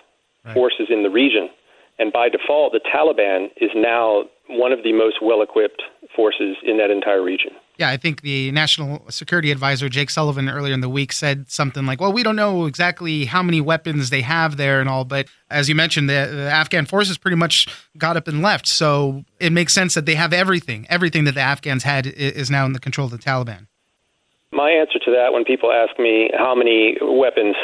right. 0.44 0.54
forces 0.54 0.86
in 0.88 1.02
the 1.02 1.10
region. 1.10 1.50
And 1.98 2.12
by 2.12 2.28
default, 2.28 2.72
the 2.72 2.80
Taliban 2.80 3.48
is 3.60 3.70
now 3.76 4.24
one 4.48 4.72
of 4.72 4.82
the 4.82 4.92
most 4.92 5.16
well 5.22 5.42
equipped 5.42 5.82
forces 6.14 6.56
in 6.62 6.78
that 6.78 6.90
entire 6.90 7.22
region. 7.22 7.52
Yeah, 7.76 7.88
I 7.88 7.96
think 7.96 8.20
the 8.20 8.52
National 8.52 9.04
Security 9.10 9.50
Advisor, 9.50 9.88
Jake 9.88 10.08
Sullivan, 10.08 10.48
earlier 10.48 10.72
in 10.72 10.80
the 10.80 10.88
week 10.88 11.10
said 11.12 11.50
something 11.50 11.86
like, 11.86 12.00
well, 12.00 12.12
we 12.12 12.22
don't 12.22 12.36
know 12.36 12.66
exactly 12.66 13.24
how 13.24 13.42
many 13.42 13.60
weapons 13.60 14.10
they 14.10 14.20
have 14.20 14.56
there 14.56 14.80
and 14.80 14.88
all, 14.88 15.04
but 15.04 15.26
as 15.50 15.68
you 15.68 15.74
mentioned, 15.74 16.08
the, 16.08 16.30
the 16.32 16.50
Afghan 16.50 16.86
forces 16.86 17.18
pretty 17.18 17.36
much 17.36 17.66
got 17.98 18.16
up 18.16 18.28
and 18.28 18.42
left. 18.42 18.68
So 18.68 19.24
it 19.40 19.50
makes 19.50 19.72
sense 19.72 19.94
that 19.94 20.06
they 20.06 20.14
have 20.14 20.32
everything. 20.32 20.86
Everything 20.88 21.24
that 21.24 21.34
the 21.34 21.40
Afghans 21.40 21.82
had 21.82 22.06
is 22.06 22.48
now 22.48 22.64
in 22.64 22.74
the 22.74 22.80
control 22.80 23.06
of 23.06 23.10
the 23.10 23.18
Taliban. 23.18 23.66
My 24.52 24.70
answer 24.70 25.00
to 25.00 25.10
that, 25.10 25.32
when 25.32 25.44
people 25.44 25.72
ask 25.72 25.98
me 25.98 26.30
how 26.38 26.54
many 26.54 26.96
weapons, 27.02 27.56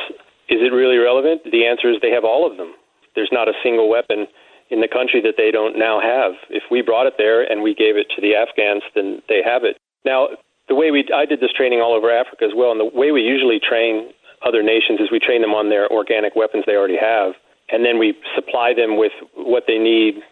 is 0.49 0.59
it 0.61 0.73
really 0.75 0.97
relevant? 0.97 1.43
The 1.45 1.67
answer 1.67 1.89
is 1.89 1.99
they 2.03 2.11
have 2.11 2.25
all 2.25 2.51
of 2.51 2.57
them. 2.57 2.75
There's 3.15 3.31
not 3.31 3.49
a 3.49 3.53
single 3.63 3.89
weapon 3.89 4.27
in 4.71 4.81
the 4.81 4.89
country 4.89 5.21
that 5.21 5.35
they 5.37 5.51
don't 5.51 5.79
now 5.79 6.01
have. 6.01 6.33
If 6.49 6.63
we 6.71 6.81
brought 6.81 7.07
it 7.07 7.15
there 7.19 7.43
and 7.43 7.63
we 7.63 7.75
gave 7.75 7.97
it 7.97 8.07
to 8.15 8.23
the 8.23 8.35
Afghans, 8.35 8.83
then 8.95 9.21
they 9.29 9.43
have 9.45 9.65
it. 9.65 9.77
Now, 10.05 10.29
the 10.69 10.75
way 10.75 10.91
we 10.91 11.05
I 11.15 11.27
did 11.27 11.41
this 11.41 11.53
training 11.53 11.81
all 11.81 11.93
over 11.93 12.11
Africa 12.11 12.47
as 12.47 12.55
well, 12.55 12.71
and 12.71 12.79
the 12.79 12.87
way 12.87 13.11
we 13.11 13.23
usually 13.23 13.59
train 13.59 14.15
other 14.47 14.63
nations 14.63 15.01
is 15.01 15.11
we 15.11 15.19
train 15.19 15.43
them 15.43 15.53
on 15.53 15.69
their 15.69 15.91
organic 15.91 16.35
weapons 16.37 16.65
they 16.65 16.79
already 16.79 16.97
have, 16.97 17.35
and 17.69 17.85
then 17.85 17.99
we 17.99 18.15
supply 18.35 18.73
them 18.73 18.97
with 18.97 19.13
what 19.35 19.65
they 19.67 19.77
need 19.77 20.23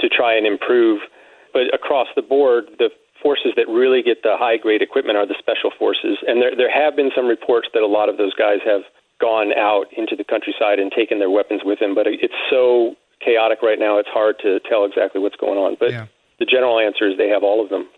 to 0.00 0.08
try 0.08 0.34
and 0.34 0.46
improve. 0.46 1.00
But 1.52 1.72
across 1.72 2.08
the 2.16 2.22
board, 2.22 2.64
the 2.78 2.90
forces 3.22 3.52
that 3.56 3.68
really 3.68 4.02
get 4.02 4.24
the 4.24 4.36
high 4.36 4.56
grade 4.56 4.82
equipment 4.82 5.16
are 5.16 5.26
the 5.26 5.36
special 5.38 5.70
forces, 5.78 6.16
and 6.26 6.40
there 6.40 6.56
there 6.56 6.72
have 6.72 6.96
been 6.96 7.12
some 7.14 7.28
reports 7.28 7.68
that 7.74 7.84
a 7.84 7.86
lot 7.86 8.08
of 8.08 8.16
those 8.16 8.34
guys 8.34 8.64
have 8.64 8.82
gone 9.20 9.52
out 9.52 9.86
into 9.96 10.16
the 10.16 10.24
countryside 10.24 10.80
and 10.80 10.90
taken 10.90 11.20
their 11.20 11.30
weapons 11.30 11.60
with 11.62 11.78
them. 11.78 11.94
But 11.94 12.08
it's 12.08 12.40
so 12.50 12.96
chaotic 13.24 13.62
right 13.62 13.78
now; 13.78 13.98
it's 13.98 14.08
hard 14.08 14.36
to 14.42 14.60
tell 14.68 14.84
exactly 14.84 15.20
what's 15.20 15.36
going 15.36 15.58
on. 15.58 15.76
But 15.78 15.90
yeah. 15.90 16.06
the 16.38 16.46
general 16.46 16.78
answer 16.78 17.08
is 17.08 17.16
they 17.16 17.28
have 17.28 17.42
all 17.42 17.62
of 17.62 17.70
them. 17.70 17.88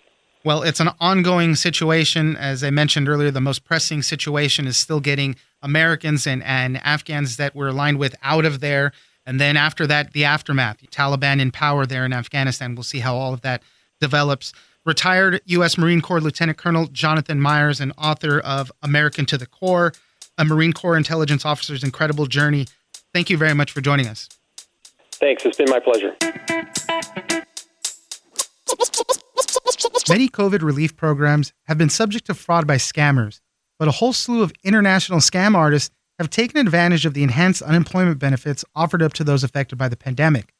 Well, 0.44 0.62
it's 0.62 0.78
an 0.78 0.90
ongoing 1.00 1.56
situation. 1.56 2.36
As 2.36 2.62
I 2.62 2.70
mentioned 2.70 3.08
earlier, 3.08 3.32
the 3.32 3.40
most 3.40 3.64
pressing 3.64 4.02
situation 4.02 4.68
is 4.68 4.76
still 4.76 5.00
getting 5.00 5.34
Americans 5.60 6.24
and, 6.24 6.40
and 6.44 6.76
Afghans 6.84 7.36
that 7.36 7.56
we're 7.56 7.68
aligned 7.68 7.98
with 7.98 8.14
out 8.22 8.44
of 8.44 8.60
there. 8.60 8.92
And 9.26 9.40
then 9.40 9.56
after 9.56 9.88
that, 9.88 10.12
the 10.12 10.24
aftermath, 10.24 10.78
the 10.78 10.86
Taliban 10.86 11.40
in 11.40 11.50
power 11.50 11.84
there 11.84 12.04
in 12.04 12.12
Afghanistan. 12.12 12.76
We'll 12.76 12.84
see 12.84 13.00
how 13.00 13.16
all 13.16 13.34
of 13.34 13.40
that 13.40 13.64
develops. 14.00 14.52
Retired 14.84 15.40
U.S. 15.46 15.76
Marine 15.76 16.00
Corps 16.00 16.20
Lieutenant 16.20 16.58
Colonel 16.58 16.86
Jonathan 16.86 17.40
Myers, 17.40 17.80
and 17.80 17.92
author 17.98 18.38
of 18.38 18.70
American 18.82 19.26
to 19.26 19.36
the 19.36 19.46
Core, 19.46 19.92
a 20.38 20.44
Marine 20.44 20.72
Corps 20.72 20.96
intelligence 20.96 21.44
officer's 21.44 21.82
incredible 21.82 22.26
journey. 22.26 22.68
Thank 23.12 23.30
you 23.30 23.36
very 23.36 23.54
much 23.54 23.72
for 23.72 23.80
joining 23.80 24.06
us. 24.06 24.28
Thanks. 25.18 25.44
It's 25.44 25.56
been 25.56 25.70
my 25.70 25.80
pleasure. 25.80 26.14
Many 30.08 30.28
COVID 30.28 30.62
relief 30.62 30.96
programs 30.96 31.52
have 31.64 31.78
been 31.78 31.88
subject 31.88 32.26
to 32.26 32.34
fraud 32.34 32.66
by 32.66 32.76
scammers, 32.76 33.40
but 33.78 33.88
a 33.88 33.92
whole 33.92 34.12
slew 34.12 34.42
of 34.42 34.52
international 34.62 35.20
scam 35.20 35.56
artists 35.56 35.90
have 36.18 36.30
taken 36.30 36.60
advantage 36.60 37.06
of 37.06 37.14
the 37.14 37.22
enhanced 37.22 37.62
unemployment 37.62 38.18
benefits 38.18 38.64
offered 38.74 39.02
up 39.02 39.12
to 39.14 39.24
those 39.24 39.42
affected 39.42 39.76
by 39.76 39.88
the 39.88 39.96
pandemic. 39.96 40.52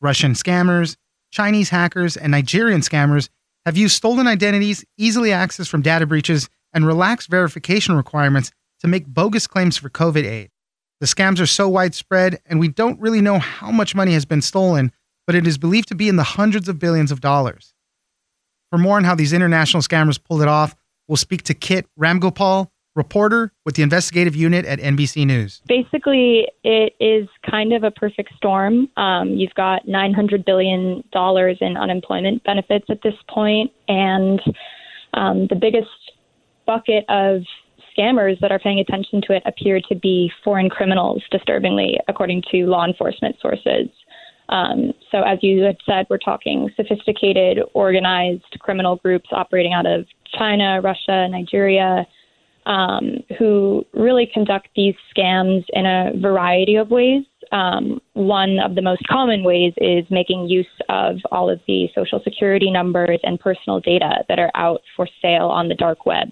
Russian 0.00 0.32
scammers, 0.32 0.96
Chinese 1.30 1.70
hackers, 1.70 2.16
and 2.16 2.30
Nigerian 2.32 2.80
scammers 2.80 3.28
have 3.64 3.76
used 3.76 3.96
stolen 3.96 4.26
identities, 4.26 4.84
easily 4.98 5.30
accessed 5.30 5.68
from 5.68 5.82
data 5.82 6.06
breaches, 6.06 6.48
and 6.72 6.86
relaxed 6.86 7.28
verification 7.28 7.96
requirements 7.96 8.50
to 8.80 8.88
make 8.88 9.06
bogus 9.06 9.46
claims 9.46 9.76
for 9.76 9.88
COVID 9.88 10.24
aid. 10.24 10.49
The 11.00 11.06
scams 11.06 11.40
are 11.40 11.46
so 11.46 11.68
widespread, 11.68 12.40
and 12.46 12.60
we 12.60 12.68
don't 12.68 13.00
really 13.00 13.22
know 13.22 13.38
how 13.38 13.70
much 13.70 13.94
money 13.94 14.12
has 14.12 14.26
been 14.26 14.42
stolen, 14.42 14.92
but 15.26 15.34
it 15.34 15.46
is 15.46 15.56
believed 15.56 15.88
to 15.88 15.94
be 15.94 16.08
in 16.08 16.16
the 16.16 16.22
hundreds 16.22 16.68
of 16.68 16.78
billions 16.78 17.10
of 17.10 17.20
dollars. 17.20 17.72
For 18.70 18.78
more 18.78 18.98
on 18.98 19.04
how 19.04 19.14
these 19.14 19.32
international 19.32 19.82
scammers 19.82 20.22
pulled 20.22 20.42
it 20.42 20.48
off, 20.48 20.76
we'll 21.08 21.16
speak 21.16 21.42
to 21.44 21.54
Kit 21.54 21.86
Ramgopal, 21.98 22.68
reporter 22.94 23.52
with 23.64 23.76
the 23.76 23.82
investigative 23.82 24.36
unit 24.36 24.66
at 24.66 24.78
NBC 24.78 25.24
News. 25.26 25.62
Basically, 25.66 26.46
it 26.64 26.94
is 27.00 27.28
kind 27.48 27.72
of 27.72 27.82
a 27.82 27.90
perfect 27.90 28.34
storm. 28.36 28.88
Um, 28.96 29.30
you've 29.30 29.54
got 29.54 29.86
$900 29.86 30.44
billion 30.44 31.02
in 31.14 31.76
unemployment 31.76 32.44
benefits 32.44 32.86
at 32.90 33.02
this 33.02 33.14
point, 33.28 33.72
and 33.88 34.40
um, 35.14 35.46
the 35.46 35.56
biggest 35.56 35.88
bucket 36.66 37.04
of 37.08 37.42
scammers 37.96 38.38
that 38.40 38.52
are 38.52 38.58
paying 38.58 38.80
attention 38.80 39.20
to 39.26 39.34
it 39.34 39.42
appear 39.46 39.80
to 39.88 39.94
be 39.94 40.30
foreign 40.44 40.70
criminals, 40.70 41.22
disturbingly, 41.30 41.98
according 42.08 42.42
to 42.50 42.66
law 42.66 42.84
enforcement 42.84 43.36
sources. 43.40 43.88
Um, 44.48 44.92
so, 45.12 45.22
as 45.22 45.38
you 45.42 45.62
had 45.62 45.76
said, 45.86 46.06
we're 46.10 46.18
talking 46.18 46.70
sophisticated, 46.76 47.60
organized 47.72 48.56
criminal 48.58 48.96
groups 48.96 49.28
operating 49.32 49.72
out 49.72 49.86
of 49.86 50.06
China, 50.36 50.80
Russia, 50.82 51.28
Nigeria, 51.28 52.06
um, 52.66 53.18
who 53.38 53.84
really 53.94 54.28
conduct 54.32 54.68
these 54.76 54.94
scams 55.16 55.64
in 55.72 55.86
a 55.86 56.12
variety 56.20 56.76
of 56.76 56.90
ways. 56.90 57.24
Um, 57.52 58.00
one 58.12 58.58
of 58.58 58.74
the 58.74 58.82
most 58.82 59.02
common 59.08 59.42
ways 59.44 59.72
is 59.78 60.04
making 60.10 60.48
use 60.48 60.66
of 60.88 61.16
all 61.32 61.50
of 61.50 61.60
the 61.66 61.88
social 61.94 62.20
security 62.22 62.70
numbers 62.70 63.18
and 63.22 63.40
personal 63.40 63.80
data 63.80 64.24
that 64.28 64.38
are 64.38 64.50
out 64.54 64.82
for 64.96 65.08
sale 65.22 65.46
on 65.46 65.68
the 65.68 65.74
dark 65.74 66.06
web. 66.06 66.28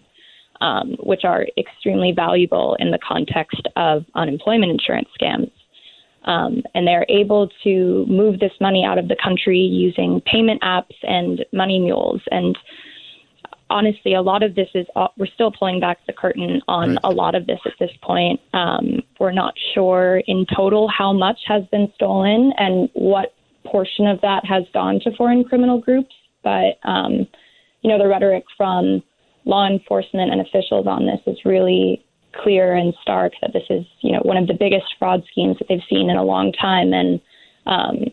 Um, 0.61 0.97
which 0.99 1.25
are 1.25 1.47
extremely 1.57 2.11
valuable 2.11 2.77
in 2.81 2.91
the 2.91 2.99
context 2.99 3.63
of 3.77 4.05
unemployment 4.17 4.73
insurance 4.73 5.09
scams. 5.21 5.53
Um, 6.25 6.65
and 6.75 6.85
they're 6.85 7.07
able 7.09 7.49
to 7.63 8.05
move 8.09 8.41
this 8.41 8.51
money 8.61 8.85
out 8.85 8.99
of 8.99 9.07
the 9.07 9.17
country 9.23 9.61
using 9.61 10.21
payment 10.27 10.61
apps 10.63 10.97
and 11.05 11.45
money 11.53 11.79
mules. 11.79 12.21
And 12.33 12.59
honestly, 13.71 14.15
a 14.15 14.21
lot 14.21 14.43
of 14.43 14.57
this 14.57 14.69
is, 14.75 14.87
uh, 14.97 15.07
we're 15.17 15.27
still 15.27 15.53
pulling 15.57 15.79
back 15.79 15.99
the 16.09 16.13
curtain 16.13 16.61
on 16.67 16.91
right. 16.91 16.99
a 17.05 17.11
lot 17.11 17.37
of 17.37 17.47
this 17.47 17.61
at 17.65 17.75
this 17.79 17.93
point. 18.03 18.41
Um, 18.53 19.03
we're 19.21 19.31
not 19.31 19.55
sure 19.75 20.23
in 20.27 20.45
total 20.55 20.89
how 20.89 21.13
much 21.13 21.39
has 21.47 21.63
been 21.71 21.93
stolen 21.95 22.53
and 22.59 22.89
what 22.95 23.35
portion 23.65 24.09
of 24.09 24.21
that 24.23 24.45
has 24.45 24.65
gone 24.75 24.99
to 25.05 25.15
foreign 25.17 25.45
criminal 25.45 25.81
groups. 25.81 26.15
But, 26.43 26.79
um, 26.83 27.29
you 27.83 27.91
know, 27.91 27.99
the 27.99 28.09
rhetoric 28.09 28.45
from 28.57 29.05
law 29.49 29.67
enforcement 29.67 30.31
and 30.31 30.41
officials 30.41 30.87
on 30.87 31.07
this 31.07 31.21
is 31.27 31.39
really 31.45 32.05
clear 32.35 32.75
and 32.75 32.95
stark 33.03 33.33
that 33.41 33.53
this 33.53 33.65
is, 33.71 33.85
you 34.01 34.13
know, 34.13 34.21
one 34.23 34.37
of 34.37 34.47
the 34.47 34.55
biggest 34.55 34.85
fraud 34.99 35.25
schemes 35.31 35.57
that 35.59 35.67
they've 35.69 35.81
seen 35.89 36.11
in 36.11 36.17
a 36.17 36.23
long 36.23 36.53
time 36.53 36.93
and 36.93 37.21
um, 37.67 38.05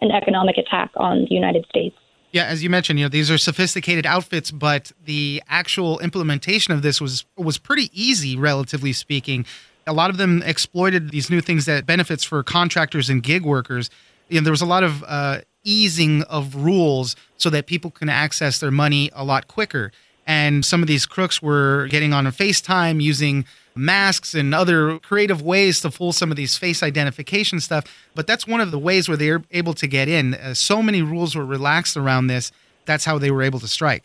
an 0.00 0.10
economic 0.10 0.56
attack 0.56 0.90
on 0.96 1.26
the 1.28 1.34
United 1.34 1.64
States. 1.68 1.94
Yeah, 2.32 2.46
as 2.46 2.64
you 2.64 2.70
mentioned, 2.70 2.98
you 2.98 3.04
know 3.04 3.10
these 3.10 3.30
are 3.30 3.36
sophisticated 3.36 4.06
outfits, 4.06 4.50
but 4.50 4.90
the 5.04 5.42
actual 5.48 5.98
implementation 5.98 6.72
of 6.72 6.80
this 6.80 6.98
was 6.98 7.26
was 7.36 7.58
pretty 7.58 7.90
easy, 7.92 8.38
relatively 8.38 8.94
speaking. 8.94 9.44
A 9.86 9.92
lot 9.92 10.08
of 10.08 10.16
them 10.16 10.42
exploited 10.42 11.10
these 11.10 11.28
new 11.28 11.42
things 11.42 11.66
that 11.66 11.84
benefits 11.84 12.24
for 12.24 12.42
contractors 12.42 13.10
and 13.10 13.22
gig 13.22 13.44
workers. 13.44 13.90
You 14.30 14.40
know, 14.40 14.44
there 14.44 14.52
was 14.52 14.62
a 14.62 14.66
lot 14.66 14.82
of 14.82 15.04
uh, 15.06 15.40
easing 15.62 16.22
of 16.22 16.56
rules 16.56 17.16
so 17.36 17.50
that 17.50 17.66
people 17.66 17.90
can 17.90 18.08
access 18.08 18.60
their 18.60 18.70
money 18.70 19.10
a 19.12 19.24
lot 19.24 19.46
quicker. 19.46 19.92
And 20.26 20.64
some 20.64 20.82
of 20.82 20.88
these 20.88 21.06
crooks 21.06 21.42
were 21.42 21.88
getting 21.88 22.12
on 22.12 22.26
a 22.26 22.32
FaceTime 22.32 23.02
using 23.02 23.44
masks 23.74 24.34
and 24.34 24.54
other 24.54 24.98
creative 24.98 25.42
ways 25.42 25.80
to 25.80 25.90
fool 25.90 26.12
some 26.12 26.30
of 26.30 26.36
these 26.36 26.56
face 26.56 26.82
identification 26.82 27.58
stuff. 27.60 27.84
But 28.14 28.26
that's 28.26 28.46
one 28.46 28.60
of 28.60 28.70
the 28.70 28.78
ways 28.78 29.08
where 29.08 29.16
they're 29.16 29.42
able 29.50 29.74
to 29.74 29.86
get 29.86 30.08
in. 30.08 30.34
Uh, 30.34 30.54
so 30.54 30.82
many 30.82 31.02
rules 31.02 31.34
were 31.34 31.44
relaxed 31.44 31.96
around 31.96 32.26
this. 32.26 32.52
That's 32.84 33.04
how 33.04 33.18
they 33.18 33.30
were 33.30 33.42
able 33.42 33.60
to 33.60 33.68
strike. 33.68 34.04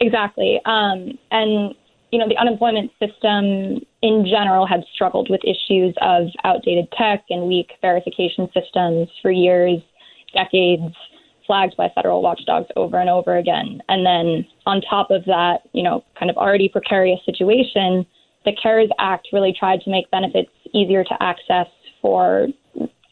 Exactly. 0.00 0.60
Um, 0.64 1.18
and, 1.30 1.74
you 2.10 2.18
know, 2.18 2.28
the 2.28 2.36
unemployment 2.36 2.90
system 2.98 3.86
in 4.02 4.26
general 4.26 4.66
had 4.66 4.84
struggled 4.92 5.30
with 5.30 5.40
issues 5.44 5.94
of 6.02 6.26
outdated 6.44 6.90
tech 6.98 7.24
and 7.30 7.46
weak 7.46 7.70
verification 7.80 8.50
systems 8.52 9.08
for 9.22 9.30
years, 9.30 9.78
decades 10.34 10.94
flagged 11.46 11.76
by 11.76 11.88
federal 11.94 12.22
watchdogs 12.22 12.68
over 12.76 12.98
and 12.98 13.10
over 13.10 13.36
again. 13.36 13.82
And 13.88 14.04
then 14.06 14.46
on 14.66 14.80
top 14.82 15.10
of 15.10 15.24
that, 15.26 15.60
you 15.72 15.82
know, 15.82 16.04
kind 16.18 16.30
of 16.30 16.36
already 16.36 16.68
precarious 16.68 17.20
situation, 17.24 18.06
the 18.44 18.52
CARES 18.60 18.90
Act 18.98 19.28
really 19.32 19.54
tried 19.58 19.80
to 19.82 19.90
make 19.90 20.10
benefits 20.10 20.50
easier 20.74 21.04
to 21.04 21.22
access 21.22 21.66
for 22.00 22.48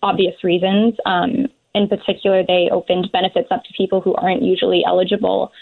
obvious 0.02 0.34
reasons. 0.42 0.94
Um, 1.06 1.46
in 1.74 1.88
particular, 1.88 2.42
they 2.46 2.68
opened 2.72 3.10
benefits 3.12 3.48
up 3.50 3.62
to 3.64 3.72
people 3.76 4.00
who 4.00 4.14
aren't 4.14 4.42
usually 4.42 4.82
eligible 4.86 5.52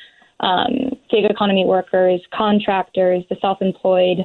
um, 0.41 0.97
gig 1.11 1.25
economy 1.29 1.65
workers, 1.67 2.21
contractors, 2.33 3.25
the 3.29 3.37
self 3.41 3.59
employed, 3.61 4.19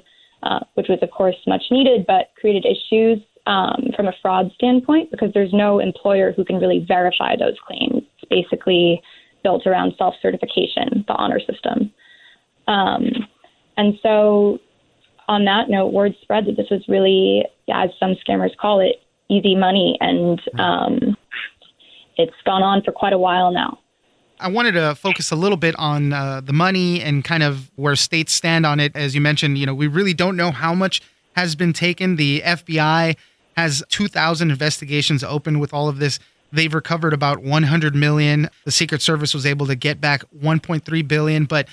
uh, 0.43 0.59
which 0.75 0.87
was, 0.87 0.99
of 1.01 1.11
course, 1.11 1.35
much 1.47 1.63
needed, 1.71 2.05
but 2.05 2.31
created 2.39 2.65
issues 2.65 3.19
um, 3.45 3.89
from 3.95 4.07
a 4.07 4.13
fraud 4.21 4.51
standpoint 4.55 5.11
because 5.11 5.31
there's 5.33 5.53
no 5.53 5.79
employer 5.79 6.31
who 6.31 6.45
can 6.45 6.57
really 6.57 6.85
verify 6.87 7.35
those 7.35 7.55
claims 7.65 8.03
It's 8.21 8.29
basically 8.29 9.01
built 9.43 9.67
around 9.67 9.93
self 9.97 10.15
certification, 10.21 11.03
the 11.07 11.13
honor 11.13 11.39
system. 11.39 11.91
Um, 12.67 13.09
and 13.75 13.99
so, 14.01 14.59
on 15.27 15.45
that 15.45 15.69
note, 15.69 15.93
word 15.93 16.15
spread 16.21 16.45
that 16.45 16.57
this 16.57 16.67
was 16.69 16.83
really, 16.87 17.43
as 17.73 17.89
some 17.99 18.15
scammers 18.25 18.55
call 18.55 18.79
it, 18.79 19.01
easy 19.29 19.55
money, 19.55 19.97
and 19.99 20.41
um, 20.59 21.17
it's 22.17 22.35
gone 22.45 22.63
on 22.63 22.83
for 22.83 22.91
quite 22.91 23.13
a 23.13 23.17
while 23.17 23.51
now. 23.51 23.79
I 24.39 24.49
wanted 24.49 24.73
to 24.73 24.95
focus 24.95 25.31
a 25.31 25.35
little 25.35 25.57
bit 25.57 25.75
on 25.77 26.11
uh, 26.11 26.41
the 26.41 26.53
money 26.53 27.01
and 27.01 27.23
kind 27.23 27.43
of 27.43 27.71
where 27.75 27.95
states 27.95 28.33
stand 28.33 28.65
on 28.65 28.79
it. 28.79 28.95
As 28.95 29.15
you 29.15 29.21
mentioned, 29.21 29.57
you 29.57 29.65
know, 29.65 29.73
we 29.73 29.87
really 29.87 30.13
don't 30.13 30.35
know 30.35 30.51
how 30.51 30.73
much 30.73 31.01
has 31.35 31.55
been 31.55 31.73
taken. 31.73 32.15
The 32.17 32.41
FBI 32.41 33.15
has 33.55 33.83
2,000 33.89 34.51
investigations 34.51 35.23
open 35.23 35.59
with 35.59 35.73
all 35.73 35.89
of 35.89 35.99
this. 35.99 36.19
They've 36.51 36.73
recovered 36.73 37.13
about 37.13 37.41
100 37.41 37.95
million. 37.95 38.49
The 38.65 38.71
Secret 38.71 39.01
Service 39.01 39.33
was 39.33 39.45
able 39.45 39.65
to 39.67 39.75
get 39.75 39.99
back 39.99 40.23
1.3 40.39 41.07
billion, 41.07 41.45
but 41.45 41.67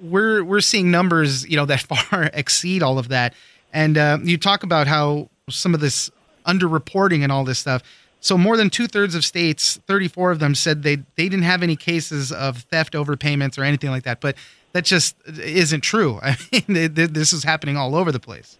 we're 0.00 0.44
we're 0.44 0.60
seeing 0.60 0.90
numbers, 0.90 1.48
you 1.48 1.56
know, 1.56 1.66
that 1.66 1.80
far 2.10 2.24
exceed 2.34 2.82
all 2.82 2.98
of 2.98 3.08
that. 3.08 3.34
And 3.72 3.98
uh, 3.98 4.18
you 4.22 4.36
talk 4.36 4.62
about 4.62 4.86
how 4.86 5.30
some 5.48 5.74
of 5.74 5.80
this 5.80 6.10
underreporting 6.46 7.22
and 7.22 7.32
all 7.32 7.44
this 7.44 7.58
stuff. 7.58 7.82
So 8.20 8.36
more 8.36 8.56
than 8.56 8.70
two 8.70 8.86
thirds 8.86 9.14
of 9.14 9.24
states, 9.24 9.78
34 9.86 10.32
of 10.32 10.38
them 10.38 10.54
said 10.54 10.82
they 10.82 10.96
they 10.96 11.28
didn't 11.28 11.42
have 11.42 11.62
any 11.62 11.76
cases 11.76 12.32
of 12.32 12.58
theft, 12.58 12.94
overpayments, 12.94 13.58
or 13.58 13.62
anything 13.64 13.90
like 13.90 14.04
that. 14.04 14.20
But 14.20 14.36
that 14.72 14.84
just 14.84 15.16
isn't 15.26 15.82
true. 15.82 16.20
I 16.22 16.36
mean, 16.68 16.94
this 16.94 17.32
is 17.32 17.44
happening 17.44 17.76
all 17.76 17.94
over 17.94 18.12
the 18.12 18.20
place. 18.20 18.58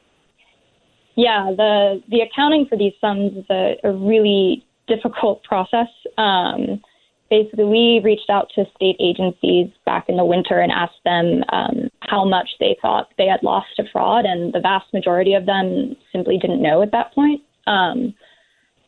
Yeah, 1.16 1.52
the 1.56 2.02
the 2.08 2.20
accounting 2.20 2.66
for 2.66 2.76
these 2.76 2.92
sums 3.00 3.36
is 3.36 3.46
a, 3.50 3.76
a 3.82 3.92
really 3.92 4.64
difficult 4.86 5.42
process. 5.44 5.88
Um, 6.18 6.82
basically, 7.30 7.64
we 7.64 8.00
reached 8.04 8.28
out 8.28 8.50
to 8.54 8.66
state 8.76 8.96
agencies 9.00 9.68
back 9.86 10.08
in 10.08 10.18
the 10.18 10.24
winter 10.24 10.60
and 10.60 10.70
asked 10.70 11.02
them 11.04 11.42
um, 11.52 11.88
how 12.00 12.24
much 12.24 12.50
they 12.60 12.76
thought 12.82 13.08
they 13.16 13.26
had 13.26 13.42
lost 13.42 13.68
to 13.76 13.84
fraud, 13.90 14.26
and 14.26 14.52
the 14.52 14.60
vast 14.60 14.92
majority 14.92 15.32
of 15.32 15.46
them 15.46 15.96
simply 16.12 16.38
didn't 16.38 16.62
know 16.62 16.82
at 16.82 16.92
that 16.92 17.14
point. 17.14 17.40
Um, 17.66 18.14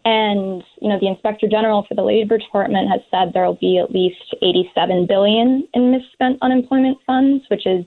and 0.05 0.63
you 0.81 0.89
know, 0.89 0.99
the 1.01 1.09
Inspector 1.09 1.49
General 1.49 1.87
for 1.89 1.95
the 1.95 2.03
Labor 2.03 2.37
Department 2.37 2.91
has 2.91 3.01
said 3.11 3.33
there 3.33 3.47
will 3.47 3.59
be 3.61 3.79
at 3.79 3.91
least 3.91 4.35
87 4.43 5.07
billion 5.07 5.67
in 5.73 5.91
misspent 5.91 6.39
unemployment 6.43 6.99
funds, 7.07 7.45
which 7.51 7.67
is 7.67 7.87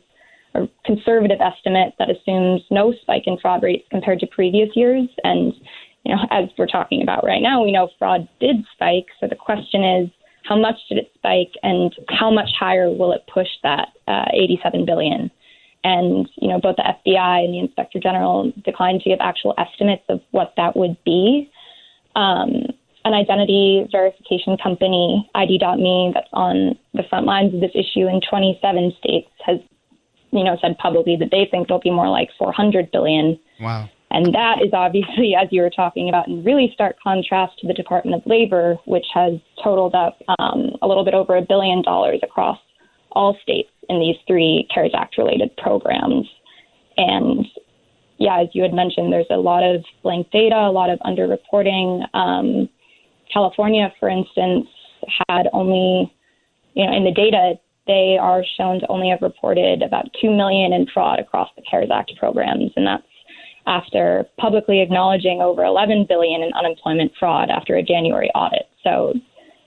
a 0.53 0.67
conservative 0.85 1.39
estimate 1.39 1.93
that 1.99 2.09
assumes 2.09 2.61
no 2.69 2.93
spike 3.01 3.23
in 3.25 3.37
fraud 3.41 3.63
rates 3.63 3.87
compared 3.89 4.19
to 4.19 4.27
previous 4.27 4.69
years. 4.75 5.07
And 5.23 5.53
you 6.03 6.15
know, 6.15 6.21
as 6.31 6.49
we're 6.57 6.67
talking 6.67 7.01
about 7.01 7.23
right 7.23 7.41
now, 7.41 7.63
we 7.63 7.71
know 7.71 7.89
fraud 7.97 8.27
did 8.39 8.57
spike. 8.73 9.07
So 9.19 9.27
the 9.27 9.35
question 9.35 9.83
is, 9.83 10.09
how 10.43 10.57
much 10.59 10.75
did 10.89 10.97
it 10.97 11.11
spike, 11.15 11.53
and 11.61 11.93
how 12.09 12.31
much 12.31 12.49
higher 12.59 12.89
will 12.89 13.11
it 13.11 13.21
push 13.31 13.47
that 13.63 13.89
uh, 14.07 14.25
87 14.33 14.85
billion? 14.85 15.29
And 15.83 16.27
you 16.35 16.47
know, 16.47 16.59
both 16.59 16.77
the 16.77 16.83
FBI 16.83 17.45
and 17.45 17.53
the 17.53 17.59
Inspector 17.59 17.99
General 17.99 18.51
declined 18.63 19.01
to 19.01 19.09
give 19.09 19.19
actual 19.21 19.53
estimates 19.57 20.03
of 20.09 20.21
what 20.31 20.53
that 20.57 20.75
would 20.75 20.97
be. 21.03 21.51
Um, 22.15 22.65
an 23.03 23.13
identity 23.13 23.87
verification 23.91 24.57
company, 24.61 25.29
ID.me, 25.33 26.11
that's 26.13 26.29
on 26.33 26.77
the 26.93 27.03
front 27.09 27.25
lines 27.25 27.53
of 27.53 27.61
this 27.61 27.71
issue 27.73 28.07
in 28.07 28.21
27 28.29 28.93
states, 28.99 29.29
has 29.45 29.57
you 30.31 30.43
know 30.43 30.57
said 30.61 30.77
publicly 30.77 31.15
that 31.19 31.29
they 31.31 31.47
think 31.49 31.65
it'll 31.65 31.79
be 31.79 31.91
more 31.91 32.09
like 32.09 32.29
400 32.37 32.91
billion. 32.91 33.39
Wow. 33.59 33.89
And 34.13 34.35
that 34.35 34.61
is 34.61 34.71
obviously, 34.73 35.35
as 35.41 35.47
you 35.51 35.61
were 35.61 35.69
talking 35.69 36.09
about, 36.09 36.27
in 36.27 36.43
really 36.43 36.69
stark 36.73 36.97
contrast 37.01 37.59
to 37.59 37.67
the 37.67 37.73
Department 37.73 38.15
of 38.15 38.27
Labor, 38.27 38.77
which 38.85 39.05
has 39.13 39.33
totaled 39.63 39.95
up 39.95 40.19
um, 40.39 40.75
a 40.81 40.87
little 40.87 41.05
bit 41.05 41.13
over 41.13 41.37
a 41.37 41.41
billion 41.41 41.81
dollars 41.81 42.19
across 42.21 42.59
all 43.13 43.37
states 43.41 43.69
in 43.89 43.99
these 43.99 44.15
three 44.27 44.67
CARES 44.73 44.91
Act 44.93 45.17
related 45.17 45.55
programs. 45.57 46.27
And 46.97 47.45
yeah, 48.17 48.41
as 48.41 48.49
you 48.53 48.61
had 48.61 48.73
mentioned, 48.73 49.11
there's 49.11 49.25
a 49.29 49.37
lot 49.37 49.63
of 49.63 49.83
blank 50.03 50.29
data, 50.31 50.55
a 50.55 50.71
lot 50.71 50.89
of 50.89 50.99
underreporting. 50.99 52.05
Um, 52.13 52.69
California, 53.33 53.91
for 53.99 54.09
instance, 54.09 54.67
had 55.27 55.47
only, 55.53 56.13
you 56.73 56.85
know, 56.85 56.95
in 56.95 57.03
the 57.03 57.11
data, 57.11 57.55
they 57.91 58.17
are 58.17 58.43
shown 58.57 58.79
to 58.79 58.87
only 58.87 59.09
have 59.09 59.21
reported 59.21 59.81
about 59.81 60.05
2 60.21 60.31
million 60.31 60.71
in 60.71 60.87
fraud 60.93 61.19
across 61.19 61.49
the 61.57 61.61
CARES 61.69 61.89
Act 61.93 62.13
programs. 62.17 62.71
And 62.77 62.87
that's 62.87 63.03
after 63.67 64.25
publicly 64.39 64.81
acknowledging 64.81 65.41
over 65.41 65.63
11 65.63 66.05
billion 66.07 66.41
in 66.41 66.53
unemployment 66.53 67.11
fraud 67.19 67.49
after 67.49 67.75
a 67.75 67.83
January 67.83 68.29
audit. 68.33 68.67
So 68.81 69.13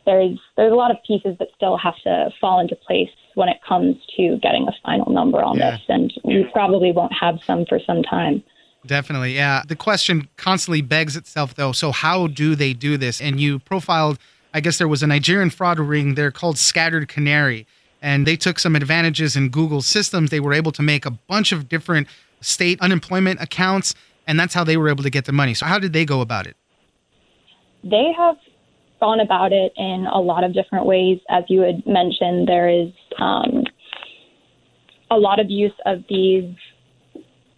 there's 0.07 0.39
there's 0.57 0.73
a 0.73 0.75
lot 0.75 0.91
of 0.91 0.97
pieces 1.07 1.37
that 1.39 1.49
still 1.55 1.77
have 1.77 1.95
to 2.05 2.31
fall 2.41 2.61
into 2.61 2.77
place 2.77 3.11
when 3.35 3.49
it 3.49 3.59
comes 3.67 3.97
to 4.17 4.39
getting 4.43 4.67
a 4.69 4.73
final 4.83 5.13
number 5.13 5.43
on 5.43 5.59
yeah. 5.59 5.73
this, 5.73 5.81
and 5.89 6.13
we 6.25 6.47
probably 6.53 6.93
won't 6.93 7.13
have 7.13 7.37
some 7.47 7.67
for 7.67 7.79
some 7.87 8.03
time. 8.03 8.43
Definitely, 8.87 9.35
yeah. 9.35 9.63
The 9.67 9.77
question 9.77 10.29
constantly 10.37 10.83
begs 10.83 11.17
itself, 11.17 11.55
though. 11.55 11.73
So 11.73 11.91
how 11.91 12.27
do 12.27 12.55
they 12.55 12.75
do 12.75 12.97
this? 12.99 13.21
And 13.21 13.41
you 13.41 13.59
profiled, 13.59 14.19
I 14.53 14.61
guess 14.61 14.77
there 14.77 14.89
was 14.89 15.03
a 15.03 15.07
Nigerian 15.07 15.49
fraud 15.51 15.79
ring. 15.79 16.15
They're 16.15 16.31
called 16.31 16.59
Scattered 16.59 17.09
Canary, 17.09 17.67
and 18.05 18.27
they 18.27 18.37
took 18.37 18.59
some 18.59 18.77
advantages 18.77 19.35
in 19.35 19.49
Google's 19.49 19.87
systems. 19.87 20.29
They 20.29 20.39
were 20.39 20.53
able 20.53 20.73
to 20.73 20.83
make 20.83 21.07
a 21.07 21.11
bunch 21.11 21.53
of 21.53 21.71
different 21.71 22.07
state 22.43 22.79
unemployment 22.83 23.41
accounts, 23.41 23.95
and 24.27 24.39
that's 24.39 24.53
how 24.53 24.63
they 24.63 24.77
were 24.77 24.91
able 24.91 25.03
to 25.05 25.11
get 25.11 25.25
the 25.25 25.33
money. 25.33 25.55
So 25.55 25.65
how 25.65 25.79
did 25.79 25.95
they 25.95 26.05
go 26.05 26.21
about 26.21 26.47
it? 26.47 26.55
They 27.83 28.13
have 28.15 28.37
gone 29.01 29.21
about 29.21 29.55
it 29.55 29.73
in 29.79 30.07
a 30.13 30.21
lot 30.21 30.45
of 30.45 30.53
different 30.53 30.85
ways. 30.85 31.19
As 31.31 31.45
you 31.49 31.63
had 31.63 31.87
mentioned, 31.87 32.47
there 32.47 32.69
is 32.69 32.91
um, 33.19 33.65
a 35.11 35.17
lot 35.17 35.41
of 35.41 35.51
use 35.51 35.73
of 35.87 36.05
these 36.09 36.55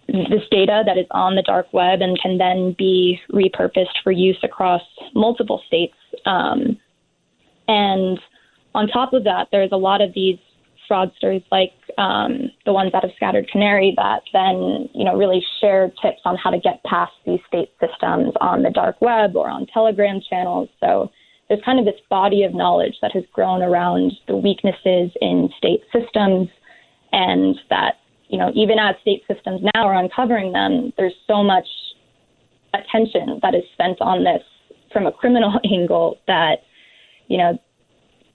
this 0.07 0.47
data 0.53 0.85
that 0.87 0.97
is 0.97 1.07
on 1.11 1.35
the 1.35 1.43
dark 1.43 1.67
web 1.73 2.01
and 2.01 2.17
can 2.23 2.39
then 2.39 2.77
be 2.79 3.19
repurposed 3.33 3.97
for 4.05 4.13
use 4.13 4.39
across 4.45 4.83
multiple 5.15 5.61
states. 5.67 5.97
Um, 6.25 6.79
and 7.67 8.21
on 8.77 8.87
top 8.89 9.15
of 9.15 9.25
that, 9.25 9.49
there's 9.51 9.73
a 9.73 9.77
lot 9.77 10.03
of 10.03 10.13
these 10.15 10.39
fraudsters 10.89 11.43
like 11.51 11.73
um, 11.99 12.51
the 12.65 12.73
ones 12.73 12.93
out 12.95 13.05
of 13.05 13.11
Scattered 13.17 13.49
Canary 13.51 13.95
that 13.97 14.21
then, 14.33 14.89
you 14.95 15.05
know, 15.05 15.17
really 15.17 15.43
share 15.61 15.91
tips 16.03 16.21
on 16.25 16.37
how 16.37 16.51
to 16.51 16.61
get 16.61 16.85
past 16.85 17.13
these 17.25 17.41
state 17.49 17.71
systems 17.81 18.35
on 18.41 18.63
the 18.63 18.71
dark 18.71 19.01
web 19.01 19.35
or 19.35 19.49
on 19.49 19.67
Telegram 19.73 20.21
channels. 20.29 20.69
So 20.79 21.11
there's 21.49 21.63
kind 21.65 21.79
of 21.79 21.87
this 21.87 22.01
body 22.11 22.43
of 22.45 22.55
knowledge 22.55 22.95
that 23.01 23.13
has 23.13 23.25
grown 23.33 23.63
around 23.63 24.13
the 24.29 24.37
weaknesses 24.37 25.11
in 25.21 25.49
state 25.57 25.81
systems, 25.93 26.49
and 27.13 27.57
that 27.71 27.95
you 28.29 28.39
know 28.39 28.51
even 28.55 28.79
as 28.79 28.95
state 29.01 29.23
systems 29.33 29.63
now 29.75 29.87
are 29.87 29.95
uncovering 29.95 30.53
them, 30.53 30.93
there's 30.99 31.15
so 31.27 31.43
much 31.43 31.67
attention 32.75 33.39
that 33.43 33.55
is 33.55 33.63
spent 33.73 34.01
on 34.01 34.23
this 34.23 34.43
from 34.93 35.07
a 35.07 35.13
criminal 35.13 35.59
angle 35.65 36.19
that 36.27 36.59
you 37.29 37.39
know 37.39 37.59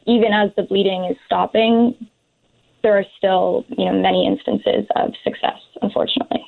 even 0.06 0.34
as 0.34 0.52
the 0.56 0.64
bleeding 0.64 1.06
is 1.06 1.18
stopping, 1.26 1.96
there 2.84 2.98
are 2.98 3.06
still 3.18 3.66
you 3.70 3.86
know 3.86 3.94
many 3.94 4.26
instances 4.28 4.86
of 4.96 5.14
success, 5.24 5.60
unfortunately 5.82 6.46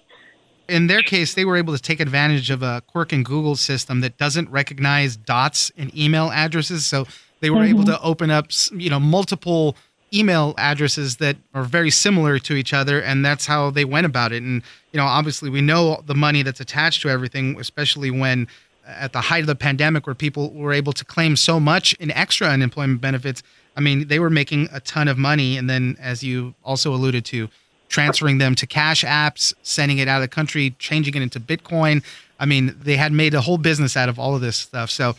in 0.67 0.87
their 0.87 1.01
case, 1.01 1.33
they 1.33 1.45
were 1.45 1.57
able 1.57 1.75
to 1.75 1.81
take 1.81 1.99
advantage 1.99 2.49
of 2.49 2.63
a 2.63 2.81
quirk 2.87 3.13
in 3.13 3.23
Google's 3.23 3.61
system 3.61 4.01
that 4.01 4.17
doesn't 4.17 4.49
recognize 4.49 5.15
dots 5.15 5.69
in 5.71 5.95
email 5.97 6.31
addresses. 6.31 6.85
So 6.85 7.05
they 7.41 7.49
were 7.49 7.57
mm-hmm. 7.57 7.69
able 7.69 7.83
to 7.85 8.01
open 8.01 8.31
up, 8.31 8.47
you 8.71 8.89
know, 8.89 8.99
multiple 8.99 9.75
email 10.13 10.53
addresses 10.57 11.17
that 11.17 11.35
are 11.53 11.63
very 11.63 11.89
similar 11.89 12.39
to 12.39 12.53
each 12.53 12.73
other, 12.73 13.01
and 13.01 13.25
that's 13.25 13.45
how 13.45 13.71
they 13.71 13.83
went 13.83 14.05
about 14.05 14.31
it. 14.31 14.43
And 14.43 14.61
you 14.91 14.97
know, 14.97 15.05
obviously, 15.05 15.49
we 15.49 15.61
know 15.61 16.01
the 16.05 16.15
money 16.15 16.43
that's 16.43 16.59
attached 16.59 17.01
to 17.01 17.09
everything, 17.09 17.59
especially 17.59 18.11
when 18.11 18.47
at 18.85 19.13
the 19.13 19.21
height 19.21 19.41
of 19.41 19.47
the 19.47 19.55
pandemic, 19.55 20.05
where 20.05 20.15
people 20.15 20.51
were 20.51 20.73
able 20.73 20.93
to 20.93 21.05
claim 21.05 21.35
so 21.35 21.59
much 21.59 21.93
in 21.95 22.11
extra 22.11 22.47
unemployment 22.47 23.01
benefits. 23.01 23.43
I 23.75 23.81
mean, 23.81 24.07
they 24.07 24.19
were 24.19 24.29
making 24.29 24.69
a 24.71 24.79
ton 24.79 25.07
of 25.07 25.17
money, 25.17 25.57
and 25.57 25.69
then, 25.69 25.97
as 25.99 26.23
you 26.23 26.53
also 26.63 26.93
alluded 26.93 27.25
to, 27.25 27.49
transferring 27.89 28.39
them 28.39 28.55
to 28.55 28.65
cash 28.65 29.03
apps, 29.03 29.53
sending 29.63 29.99
it 29.99 30.07
out 30.07 30.17
of 30.17 30.23
the 30.23 30.27
country, 30.27 30.75
changing 30.79 31.15
it 31.15 31.21
into 31.21 31.39
Bitcoin. 31.39 32.03
I 32.39 32.45
mean, 32.45 32.75
they 32.81 32.97
had 32.97 33.11
made 33.11 33.33
a 33.33 33.41
whole 33.41 33.57
business 33.57 33.95
out 33.95 34.09
of 34.09 34.17
all 34.19 34.35
of 34.35 34.41
this 34.41 34.57
stuff. 34.57 34.89
So, 34.89 35.15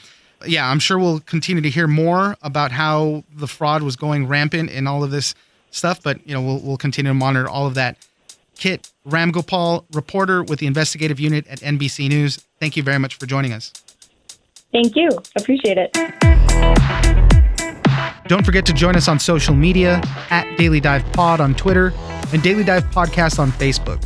yeah, 0.47 0.69
I'm 0.69 0.79
sure 0.79 0.99
we'll 0.99 1.21
continue 1.21 1.63
to 1.63 1.71
hear 1.71 1.87
more 1.87 2.37
about 2.43 2.73
how 2.73 3.25
the 3.35 3.47
fraud 3.47 3.83
was 3.83 3.97
going 3.97 4.27
rampant 4.27 4.71
in 4.71 4.87
all 4.87 5.05
of 5.05 5.11
this 5.11 5.35
stuff. 5.71 6.03
But 6.03 6.27
you 6.27 6.35
know, 6.35 6.43
we'll 6.43 6.61
we'll 6.61 6.77
continue 6.77 7.11
to 7.11 7.15
monitor 7.15 7.49
all 7.49 7.67
of 7.67 7.75
that. 7.75 7.97
Kit 8.57 8.93
Ramgopal, 9.07 9.85
reporter 9.93 10.43
with 10.43 10.59
the 10.59 10.67
investigative 10.67 11.21
unit 11.21 11.47
at 11.49 11.61
NBC 11.61 12.09
News. 12.09 12.45
Thank 12.61 12.77
you 12.77 12.83
very 12.83 12.99
much 12.99 13.17
for 13.17 13.27
joining 13.27 13.53
us. 13.53 13.73
Thank 14.73 14.97
you. 14.97 15.09
Appreciate 15.37 15.79
it. 15.79 15.93
Don't 18.27 18.45
forget 18.45 18.65
to 18.67 18.73
join 18.73 18.97
us 18.97 19.07
on 19.07 19.19
social 19.19 19.55
media 19.55 20.01
at 20.31 20.57
Daily 20.57 20.81
Dive 20.81 21.05
Pod 21.13 21.41
on 21.41 21.55
Twitter 21.55 21.93
and 22.33 22.43
Daily 22.43 22.65
Dive 22.65 22.85
Podcast 22.87 23.39
on 23.39 23.53
Facebook. 23.53 24.03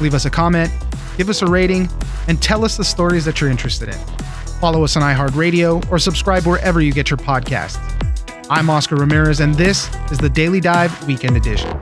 Leave 0.00 0.14
us 0.14 0.24
a 0.24 0.30
comment, 0.30 0.70
give 1.16 1.28
us 1.28 1.42
a 1.42 1.46
rating, 1.46 1.88
and 2.28 2.40
tell 2.40 2.64
us 2.64 2.76
the 2.76 2.84
stories 2.84 3.24
that 3.24 3.40
you're 3.40 3.50
interested 3.50 3.88
in. 3.88 3.98
Follow 4.60 4.84
us 4.84 4.96
on 4.96 5.02
iHeartRadio 5.02 5.90
or 5.90 5.98
subscribe 5.98 6.46
wherever 6.46 6.80
you 6.80 6.92
get 6.92 7.10
your 7.10 7.18
podcasts. 7.18 7.78
I'm 8.48 8.70
Oscar 8.70 8.94
Ramirez, 8.96 9.40
and 9.40 9.54
this 9.54 9.90
is 10.12 10.18
the 10.18 10.30
Daily 10.30 10.60
Dive 10.60 11.06
Weekend 11.08 11.36
Edition. 11.36 11.76